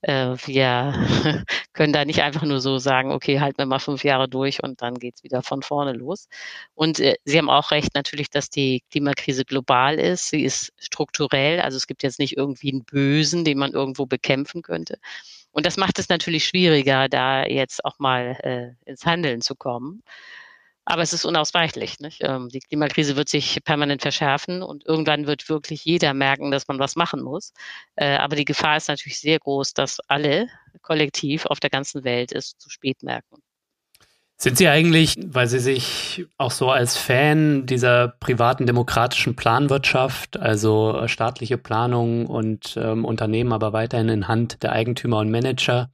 [0.03, 0.95] Äh, wir
[1.73, 4.83] können da nicht einfach nur so sagen, okay, halten wir mal fünf Jahre durch und
[4.83, 6.29] dann geht's wieder von vorne los.
[6.75, 10.31] Und äh, Sie haben auch recht natürlich, dass die Klimakrise global ist.
[10.31, 14.63] Sie ist strukturell, also es gibt jetzt nicht irgendwie einen Bösen, den man irgendwo bekämpfen
[14.63, 14.99] könnte.
[15.53, 20.03] Und das macht es natürlich schwieriger, da jetzt auch mal äh, ins Handeln zu kommen.
[20.91, 22.01] Aber es ist unausweichlich.
[22.01, 22.19] Nicht?
[22.23, 26.81] Ähm, die Klimakrise wird sich permanent verschärfen und irgendwann wird wirklich jeder merken, dass man
[26.81, 27.53] was machen muss.
[27.95, 30.49] Äh, aber die Gefahr ist natürlich sehr groß, dass alle
[30.83, 33.37] kollektiv auf der ganzen Welt es zu spät merken.
[34.37, 41.07] Sind Sie eigentlich, weil Sie sich auch so als Fan dieser privaten demokratischen Planwirtschaft, also
[41.07, 45.91] staatliche Planung und ähm, Unternehmen aber weiterhin in Hand der Eigentümer und Manager,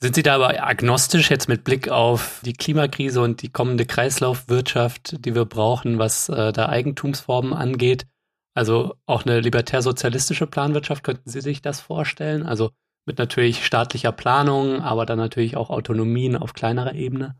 [0.00, 5.24] sind Sie da aber agnostisch jetzt mit Blick auf die Klimakrise und die kommende Kreislaufwirtschaft,
[5.24, 8.06] die wir brauchen, was äh, da Eigentumsformen angeht?
[8.54, 12.44] Also auch eine libertär-sozialistische Planwirtschaft, könnten Sie sich das vorstellen?
[12.44, 12.70] Also
[13.06, 17.36] mit natürlich staatlicher Planung, aber dann natürlich auch Autonomien auf kleinerer Ebene?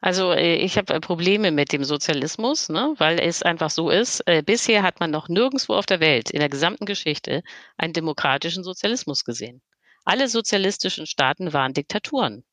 [0.00, 4.20] Also äh, ich habe äh, Probleme mit dem Sozialismus, ne, weil es einfach so ist.
[4.26, 7.42] Äh, bisher hat man noch nirgendwo auf der Welt in der gesamten Geschichte
[7.78, 9.62] einen demokratischen Sozialismus gesehen.
[10.06, 12.44] Alle sozialistischen Staaten waren Diktaturen.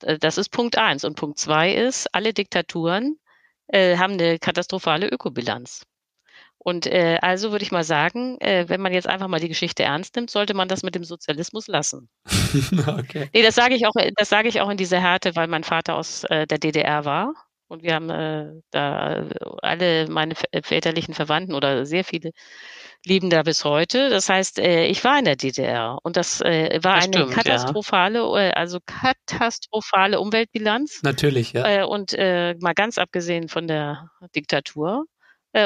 [0.00, 1.04] Das ist Punkt eins.
[1.04, 3.18] Und Punkt zwei ist, alle Diktaturen
[3.68, 5.82] äh, haben eine katastrophale Ökobilanz.
[6.62, 9.82] Und äh, also würde ich mal sagen, äh, wenn man jetzt einfach mal die Geschichte
[9.82, 12.10] ernst nimmt, sollte man das mit dem Sozialismus lassen.
[12.86, 13.30] okay.
[13.32, 15.96] Nee, das sage ich auch, das sage ich auch in dieser Härte, weil mein Vater
[15.96, 17.34] aus äh, der DDR war.
[17.68, 19.26] Und wir haben äh, da
[19.62, 22.32] alle meine väterlichen Verwandten oder sehr viele
[23.04, 24.10] leben da bis heute.
[24.10, 27.32] Das heißt, äh, ich war in der DDR und das äh, war das eine stimmt,
[27.32, 28.38] katastrophale, ja.
[28.38, 31.00] Äh, also katastrophale Umweltbilanz.
[31.02, 31.84] Natürlich, ja.
[31.84, 35.06] Und mal ganz abgesehen von der Diktatur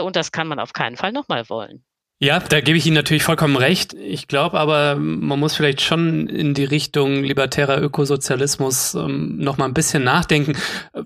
[0.03, 1.85] und das kann man auf keinen Fall nochmal wollen.
[2.21, 3.93] Ja, da gebe ich Ihnen natürlich vollkommen recht.
[3.93, 9.67] Ich glaube aber, man muss vielleicht schon in die Richtung libertärer Ökosozialismus ähm, noch mal
[9.67, 10.57] ein bisschen nachdenken.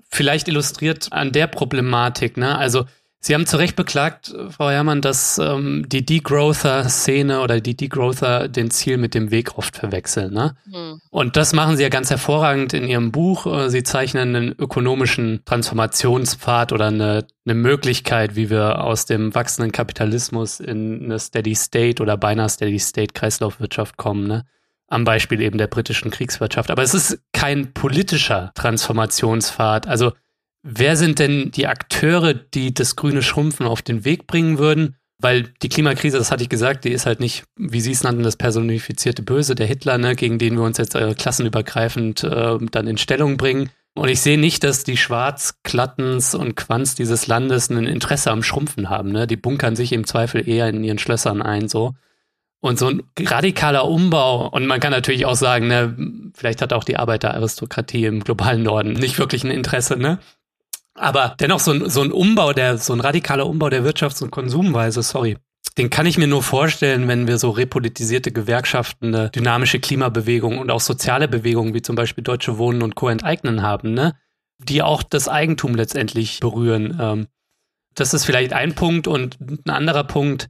[0.09, 2.37] Vielleicht illustriert an der Problematik.
[2.37, 2.57] Ne?
[2.57, 2.85] Also
[3.21, 8.71] Sie haben zu Recht beklagt, Frau Herrmann, dass ähm, die Degrowther-Szene oder die Degrowther den
[8.71, 10.33] Ziel mit dem Weg oft verwechseln.
[10.33, 10.55] Ne?
[10.65, 11.01] Mhm.
[11.09, 13.45] Und das machen Sie ja ganz hervorragend in Ihrem Buch.
[13.45, 19.73] Äh, Sie zeichnen einen ökonomischen Transformationspfad oder eine, eine Möglichkeit, wie wir aus dem wachsenden
[19.73, 24.27] Kapitalismus in eine Steady State oder beinahe Steady State Kreislaufwirtschaft kommen.
[24.27, 24.45] Ne?
[24.91, 26.71] am Beispiel eben der britischen Kriegswirtschaft.
[26.71, 29.87] Aber es ist kein politischer Transformationspfad.
[29.87, 30.13] Also
[30.61, 34.95] Wer sind denn die Akteure, die das grüne Schrumpfen auf den Weg bringen würden?
[35.21, 38.23] Weil die Klimakrise, das hatte ich gesagt, die ist halt nicht, wie Sie es nannten,
[38.23, 42.87] das personifizierte Böse, der Hitler, ne, gegen den wir uns jetzt äh, klassenübergreifend äh, dann
[42.87, 43.69] in Stellung bringen.
[43.95, 48.89] Und ich sehe nicht, dass die Schwarzklattens und Quants dieses Landes ein Interesse am Schrumpfen
[48.89, 49.11] haben.
[49.11, 49.27] Ne?
[49.27, 51.95] Die bunkern sich im Zweifel eher in ihren Schlössern ein, so.
[52.61, 55.95] Und so ein radikaler Umbau, und man kann natürlich auch sagen, ne,
[56.33, 60.19] vielleicht hat auch die Arbeiteraristokratie im globalen Norden nicht wirklich ein Interesse, ne?
[60.99, 64.31] Aber dennoch so ein, so ein Umbau, der, so ein radikaler Umbau der Wirtschafts- und
[64.31, 65.37] Konsumweise, sorry,
[65.77, 70.71] den kann ich mir nur vorstellen, wenn wir so repolitisierte Gewerkschaften, eine dynamische Klimabewegung und
[70.71, 73.07] auch soziale Bewegungen wie zum Beispiel Deutsche Wohnen und Co.
[73.07, 74.15] enteignen haben, ne?
[74.57, 76.97] Die auch das Eigentum letztendlich berühren.
[76.99, 77.27] Ähm,
[77.95, 80.49] das ist vielleicht ein Punkt und ein anderer Punkt.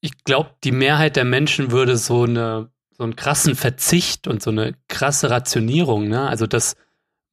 [0.00, 4.50] Ich glaube, die Mehrheit der Menschen würde so eine, so einen krassen Verzicht und so
[4.50, 6.28] eine krasse Rationierung, ne?
[6.28, 6.74] Also das,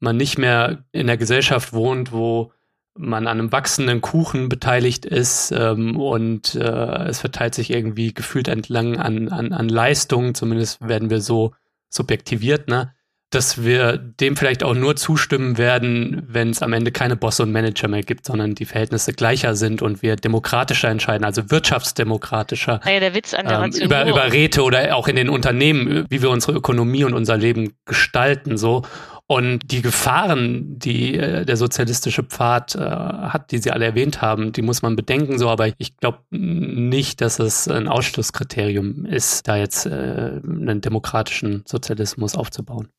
[0.02, 2.52] man nicht mehr in der Gesellschaft wohnt, wo
[2.98, 8.48] man an einem wachsenden Kuchen beteiligt ist ähm, und äh, es verteilt sich irgendwie gefühlt
[8.48, 11.54] entlang an, an, an Leistungen, zumindest werden wir so
[11.90, 12.94] subjektiviert, ne?
[13.32, 17.54] dass wir dem vielleicht auch nur zustimmen werden, wenn es am Ende keine Bosse und
[17.54, 22.82] Manager mehr gibt, sondern die Verhältnisse gleicher sind und wir demokratischer entscheiden, also wirtschaftsdemokratischer.
[22.84, 26.22] Naja, der Witz an der ähm, über, über Räte oder auch in den Unternehmen, wie
[26.22, 28.84] wir unsere Ökonomie und unser Leben gestalten, so.
[29.32, 34.52] Und die Gefahren, die äh, der sozialistische Pfad äh, hat, die Sie alle erwähnt haben,
[34.52, 39.56] die muss man bedenken so, aber ich glaube nicht, dass es ein Ausschlusskriterium ist, da
[39.56, 42.90] jetzt äh, einen demokratischen Sozialismus aufzubauen.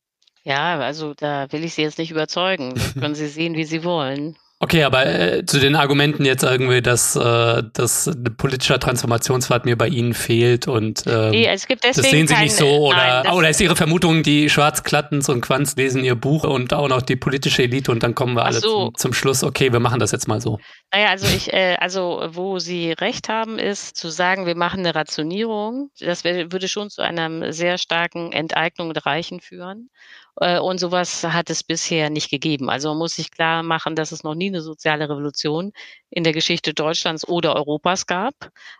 [0.43, 2.73] Ja, also da will ich Sie jetzt nicht überzeugen.
[2.73, 4.35] Das können Sie sehen, wie Sie wollen.
[4.63, 9.89] Okay, aber äh, zu den Argumenten jetzt irgendwie, dass, äh, dass politischer Transformationspfad mir bei
[9.89, 13.33] Ihnen fehlt und ähm, nee, es gibt das sehen Sie kein, nicht so oder, nein,
[13.33, 17.17] oder ist Ihre Vermutung, die Schwarzklattens und Quanz lesen Ihr Buch und auch noch die
[17.17, 18.85] politische Elite und dann kommen wir alle so.
[18.85, 20.59] zum, zum, Schluss, okay, wir machen das jetzt mal so.
[20.93, 24.95] Naja, also ich, äh, also wo Sie recht haben, ist zu sagen, wir machen eine
[24.95, 25.89] Rationierung.
[25.99, 29.89] Das würde schon zu einer sehr starken Enteignung der Reichen führen.
[30.37, 32.69] Äh, und sowas hat es bisher nicht gegeben.
[32.69, 35.71] Also man muss sich klar machen, dass es noch nie eine soziale Revolution
[36.09, 38.33] in der Geschichte Deutschlands oder Europas gab.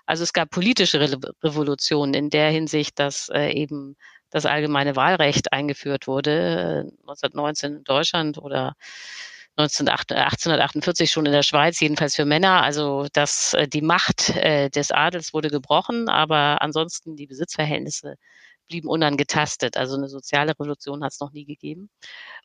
[0.06, 1.12] Also es gab politische Re
[1.44, 3.96] Revolutionen in der Hinsicht, dass äh, eben
[4.32, 8.76] das allgemeine Wahlrecht eingeführt wurde, 1919 äh, in Deutschland oder
[9.58, 12.64] 1848 schon in der Schweiz, jedenfalls für Männer.
[12.64, 18.16] Also dass die Macht des Adels wurde gebrochen, aber ansonsten die Besitzverhältnisse
[18.68, 19.78] blieben unangetastet.
[19.78, 21.90] Also eine soziale Revolution hat es noch nie gegeben.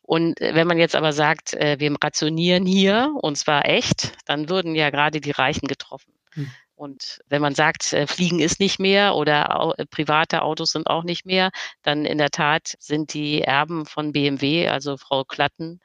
[0.01, 4.49] Und äh, wenn man jetzt aber sagt, äh, wir rationieren hier und zwar echt, dann
[4.49, 6.13] würden ja gerade die Reichen getroffen.
[6.33, 6.51] Hm.
[6.75, 11.25] Und wenn man sagt, äh, Fliegen ist nicht mehr oder private Autos sind auch nicht
[11.25, 11.49] mehr,
[11.81, 15.81] dann in der Tat sind die Erben von BMW, also Frau Klatten,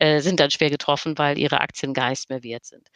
[0.00, 2.88] sind dann schwer getroffen, weil ihre Aktien gar nichts mehr wert sind.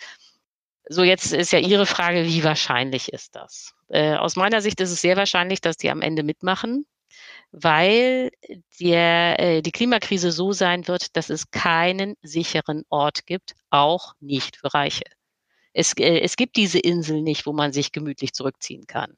[0.89, 3.75] So, jetzt ist ja Ihre Frage, wie wahrscheinlich ist das?
[3.89, 6.87] Äh, aus meiner Sicht ist es sehr wahrscheinlich, dass die am Ende mitmachen,
[7.53, 8.31] weil
[8.81, 14.57] der, äh, die Klimakrise so sein wird, dass es keinen sicheren Ort gibt, auch nicht
[14.57, 15.05] für Reiche.
[15.73, 19.17] Es, äh, es gibt diese Insel nicht, wo man sich gemütlich zurückziehen kann.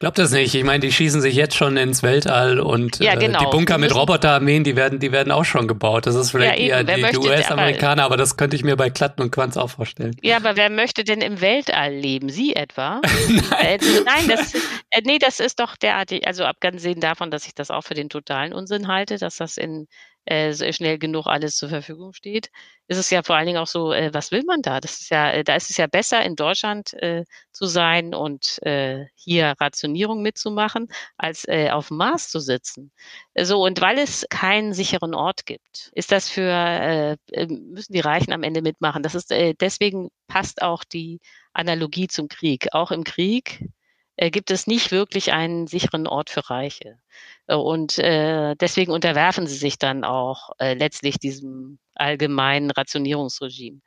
[0.00, 0.54] Glaubt das nicht.
[0.54, 3.40] Ich meine, die schießen sich jetzt schon ins Weltall und ja, genau.
[3.40, 6.06] äh, die Bunker mit Roboterarmeen, die werden, die werden auch schon gebaut.
[6.06, 8.90] Das ist vielleicht ja, eher die, die US-Amerikaner, aber, aber, das könnte ich mir bei
[8.90, 10.16] Klatten und Quanz auch vorstellen.
[10.22, 12.28] Ja, aber wer möchte denn im Weltall leben?
[12.28, 13.00] Sie etwa?
[13.28, 13.64] nein.
[13.64, 14.54] Äh, nein, das,
[14.90, 18.08] äh, nee, das ist doch derartig, also abgesehen davon, dass ich das auch für den
[18.08, 19.86] totalen Unsinn halte, dass das in
[20.26, 22.50] äh, schnell genug alles zur Verfügung steht,
[22.88, 24.80] ist es ja vor allen Dingen auch so, äh, was will man da?
[24.80, 28.62] Das ist ja, äh, da ist es ja besser, in Deutschland äh, zu sein und
[28.62, 32.92] äh, hier Rationierung mitzumachen, als äh, auf dem Mars zu sitzen.
[33.38, 38.00] So, und weil es keinen sicheren Ort gibt, ist das für, äh, äh müssen die
[38.00, 39.02] Reichen am Ende mitmachen.
[39.02, 41.20] Das ist, äh, deswegen passt auch die
[41.52, 42.68] Analogie zum Krieg.
[42.72, 43.64] Auch im Krieg
[44.16, 46.98] gibt es nicht wirklich einen sicheren Ort für Reiche.
[47.46, 53.80] Äh, und äh, deswegen unterwerfen sie sich dann auch äh, letztlich diesem allgemeinen Rationierungsregime.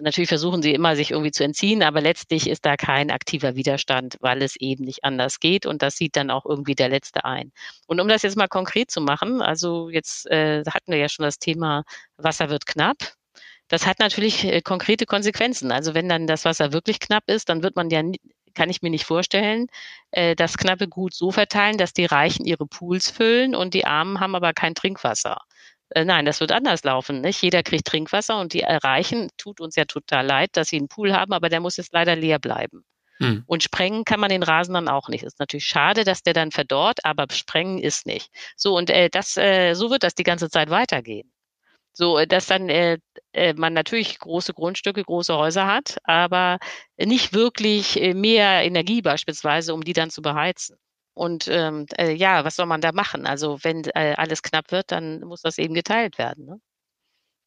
[0.00, 4.16] Natürlich versuchen sie immer, sich irgendwie zu entziehen, aber letztlich ist da kein aktiver Widerstand,
[4.20, 7.52] weil es eben nicht anders geht und das sieht dann auch irgendwie der Letzte ein.
[7.86, 11.24] Und um das jetzt mal konkret zu machen, also jetzt äh, hatten wir ja schon
[11.24, 11.84] das Thema
[12.16, 12.96] Wasser wird knapp.
[13.68, 15.70] Das hat natürlich äh, konkrete Konsequenzen.
[15.70, 18.02] Also wenn dann das Wasser wirklich knapp ist, dann wird man ja
[18.54, 19.66] kann ich mir nicht vorstellen,
[20.10, 24.20] äh, das knappe Gut so verteilen, dass die Reichen ihre Pools füllen und die Armen
[24.20, 25.38] haben aber kein Trinkwasser.
[25.90, 27.20] Äh, nein, das wird anders laufen.
[27.20, 27.42] Nicht?
[27.42, 31.12] Jeder kriegt Trinkwasser und die Reichen tut uns ja total leid, dass sie einen Pool
[31.12, 32.84] haben, aber der muss jetzt leider leer bleiben.
[33.18, 33.44] Hm.
[33.46, 35.22] Und sprengen kann man den Rasen dann auch nicht.
[35.22, 38.30] Ist natürlich schade, dass der dann verdorrt, aber sprengen ist nicht.
[38.56, 41.30] So und äh, das, äh, so wird das die ganze Zeit weitergehen.
[41.94, 42.98] So, äh, dass dann äh,
[43.32, 46.58] äh, man natürlich große Grundstücke, große Häuser hat, aber
[46.98, 50.76] nicht wirklich äh, mehr Energie beispielsweise, um die dann zu beheizen.
[51.14, 53.26] Und ähm, äh, ja, was soll man da machen?
[53.26, 56.44] Also wenn äh, alles knapp wird, dann muss das eben geteilt werden.
[56.46, 56.60] Ne?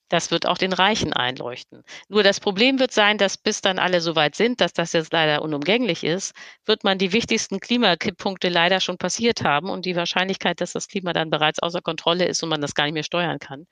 [0.09, 1.83] Das wird auch den Reichen einleuchten.
[2.07, 5.11] Nur das Problem wird sein, dass bis dann alle so weit sind, dass das jetzt
[5.11, 6.33] leider unumgänglich ist,
[6.65, 11.11] wird man die wichtigsten Klimakipppunkte leider schon passiert haben und die Wahrscheinlichkeit, dass das Klima
[11.11, 13.67] dann bereits außer Kontrolle ist und man das gar nicht mehr steuern kann,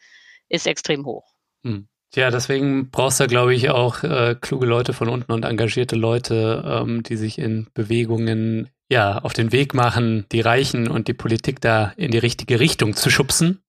[0.49, 1.33] ist extrem hoch.
[1.63, 1.87] Hm.
[2.13, 6.63] Ja, deswegen brauchst du, glaube ich, auch äh, kluge Leute von unten und engagierte Leute,
[6.65, 11.59] ähm, die sich in Bewegungen ja auf den Weg machen, die Reichen und die Politik
[11.59, 13.63] da in die richtige Richtung zu schubsen.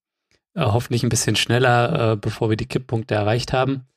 [0.55, 3.89] Äh, hoffentlich ein bisschen schneller, äh, bevor wir die Kipppunkte erreicht haben.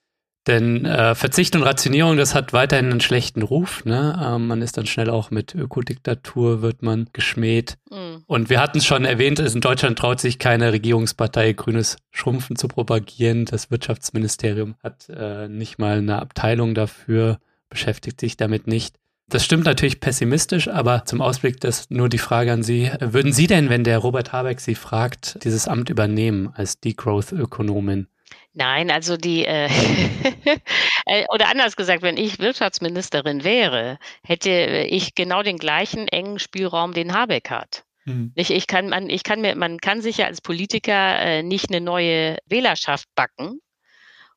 [0.49, 3.85] Denn äh, Verzicht und Rationierung, das hat weiterhin einen schlechten Ruf.
[3.85, 4.19] Ne?
[4.19, 7.77] Ähm, man ist dann schnell auch mit Ökodiktatur, wird man geschmäht.
[7.91, 8.23] Mhm.
[8.25, 12.67] Und wir hatten es schon erwähnt, in Deutschland traut sich keine Regierungspartei, grünes Schrumpfen zu
[12.67, 13.45] propagieren.
[13.45, 17.37] Das Wirtschaftsministerium hat äh, nicht mal eine Abteilung dafür,
[17.69, 18.95] beschäftigt sich damit nicht.
[19.27, 22.89] Das stimmt natürlich pessimistisch, aber zum Ausblick das nur die Frage an Sie.
[22.99, 28.07] Würden Sie denn, wenn der Robert Habeck Sie fragt, dieses Amt übernehmen als Degrowth-Ökonomin?
[28.53, 29.67] Nein, also die, äh,
[31.05, 36.93] äh, oder anders gesagt, wenn ich Wirtschaftsministerin wäre, hätte ich genau den gleichen engen Spielraum,
[36.93, 37.83] den Habeck hat.
[38.05, 38.31] Mhm.
[38.35, 41.69] Ich, ich, kann, man, ich kann mir, man kann sich ja als Politiker äh, nicht
[41.69, 43.61] eine neue Wählerschaft backen.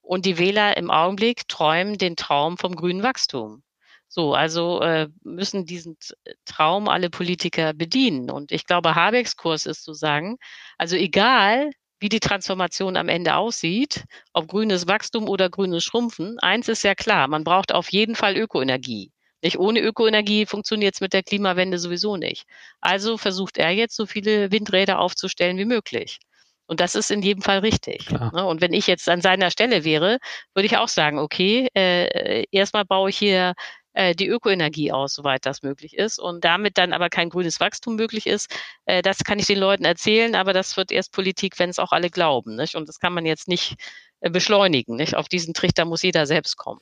[0.02, 3.62] Und die Wähler im Augenblick träumen den Traum vom grünen Wachstum.
[4.08, 5.96] So, also äh, müssen diesen
[6.44, 8.30] Traum alle Politiker bedienen.
[8.30, 10.36] Und ich glaube, Habecks Kurs ist zu sagen,
[10.76, 11.70] also egal,
[12.03, 16.94] wie die Transformation am Ende aussieht, ob grünes Wachstum oder grünes Schrumpfen, eins ist ja
[16.94, 19.12] klar, man braucht auf jeden Fall Ökoenergie.
[19.42, 22.44] Nicht ohne Ökoenergie funktioniert es mit der Klimawende sowieso nicht.
[22.80, 26.18] Also versucht er jetzt so viele Windräder aufzustellen wie möglich.
[26.66, 28.07] Und das ist in jedem Fall richtig.
[28.07, 28.32] Klar.
[28.34, 28.46] Ne?
[28.46, 30.18] Und wenn ich jetzt an seiner Stelle wäre,
[30.55, 33.55] würde ich auch sagen, okay, äh, erstmal baue ich hier
[33.95, 36.18] äh, die Ökoenergie aus, soweit das möglich ist.
[36.18, 38.55] Und damit dann aber kein grünes Wachstum möglich ist,
[38.86, 41.93] äh, das kann ich den Leuten erzählen, aber das wird erst Politik, wenn es auch
[41.93, 42.57] alle glauben.
[42.57, 42.74] Nicht?
[42.74, 43.76] Und das kann man jetzt nicht
[44.20, 44.97] äh, beschleunigen.
[44.97, 45.16] Nicht?
[45.16, 46.80] Auf diesen Trichter muss jeder selbst kommen.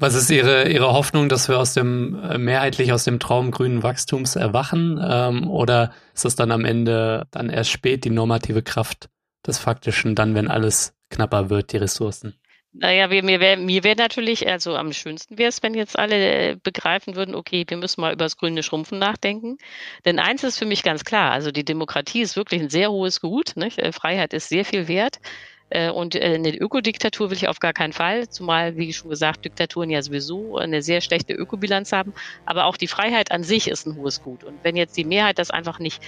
[0.00, 3.82] Was ist Ihre, Ihre Hoffnung, dass wir aus dem äh, mehrheitlich aus dem Traum grünen
[3.82, 5.00] Wachstums erwachen?
[5.02, 9.08] Ähm, oder ist das dann am Ende dann erst spät die normative Kraft
[9.44, 12.34] des Faktischen, dann, wenn alles knapper wird, die Ressourcen?
[12.80, 16.56] Naja, mir wäre mir wär natürlich, also am schönsten wäre es, wenn jetzt alle äh,
[16.62, 19.58] begreifen würden, okay, wir müssen mal über das grüne Schrumpfen nachdenken.
[20.04, 23.20] Denn eins ist für mich ganz klar, also die Demokratie ist wirklich ein sehr hohes
[23.20, 23.56] Gut.
[23.56, 23.78] Nicht?
[23.80, 25.18] Äh, Freiheit ist sehr viel wert.
[25.70, 29.90] Äh, und eine Ökodiktatur will ich auf gar keinen Fall, zumal, wie schon gesagt, Diktaturen
[29.90, 32.14] ja sowieso eine sehr schlechte Ökobilanz haben.
[32.46, 34.44] Aber auch die Freiheit an sich ist ein hohes Gut.
[34.44, 36.00] Und wenn jetzt die Mehrheit das einfach nicht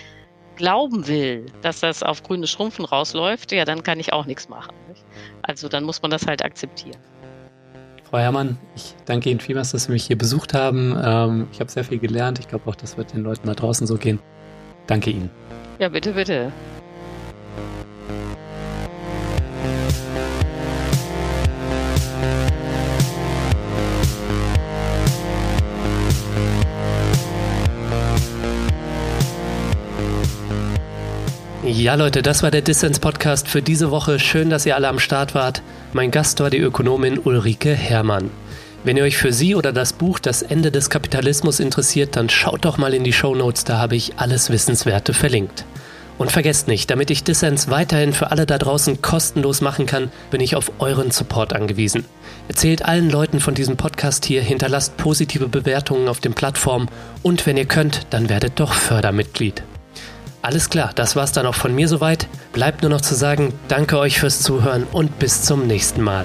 [0.61, 4.75] glauben will, dass das auf grünes Schrumpfen rausläuft, ja, dann kann ich auch nichts machen.
[4.89, 5.03] Nicht?
[5.43, 6.99] Also dann muss man das halt akzeptieren.
[8.05, 10.97] Frau Herrmann, ich danke Ihnen vielmals, dass Sie mich hier besucht haben.
[11.03, 12.39] Ähm, ich habe sehr viel gelernt.
[12.39, 14.19] Ich glaube auch, das wird den Leuten da draußen so gehen.
[14.87, 15.31] Danke Ihnen.
[15.79, 16.53] Ja, bitte, bitte.
[31.73, 34.19] Ja, Leute, das war der Dissens-Podcast für diese Woche.
[34.19, 35.63] Schön, dass ihr alle am Start wart.
[35.93, 38.29] Mein Gast war die Ökonomin Ulrike Herrmann.
[38.83, 42.65] Wenn ihr euch für sie oder das Buch Das Ende des Kapitalismus interessiert, dann schaut
[42.65, 45.65] doch mal in die Show Notes, da habe ich alles Wissenswerte verlinkt.
[46.19, 50.41] Und vergesst nicht, damit ich Dissens weiterhin für alle da draußen kostenlos machen kann, bin
[50.41, 52.05] ich auf euren Support angewiesen.
[52.49, 56.89] Erzählt allen Leuten von diesem Podcast hier, hinterlasst positive Bewertungen auf den Plattformen
[57.23, 59.63] und wenn ihr könnt, dann werdet doch Fördermitglied.
[60.43, 62.27] Alles klar, das war's dann auch von mir soweit.
[62.53, 66.25] Bleibt nur noch zu sagen, danke euch fürs Zuhören und bis zum nächsten Mal.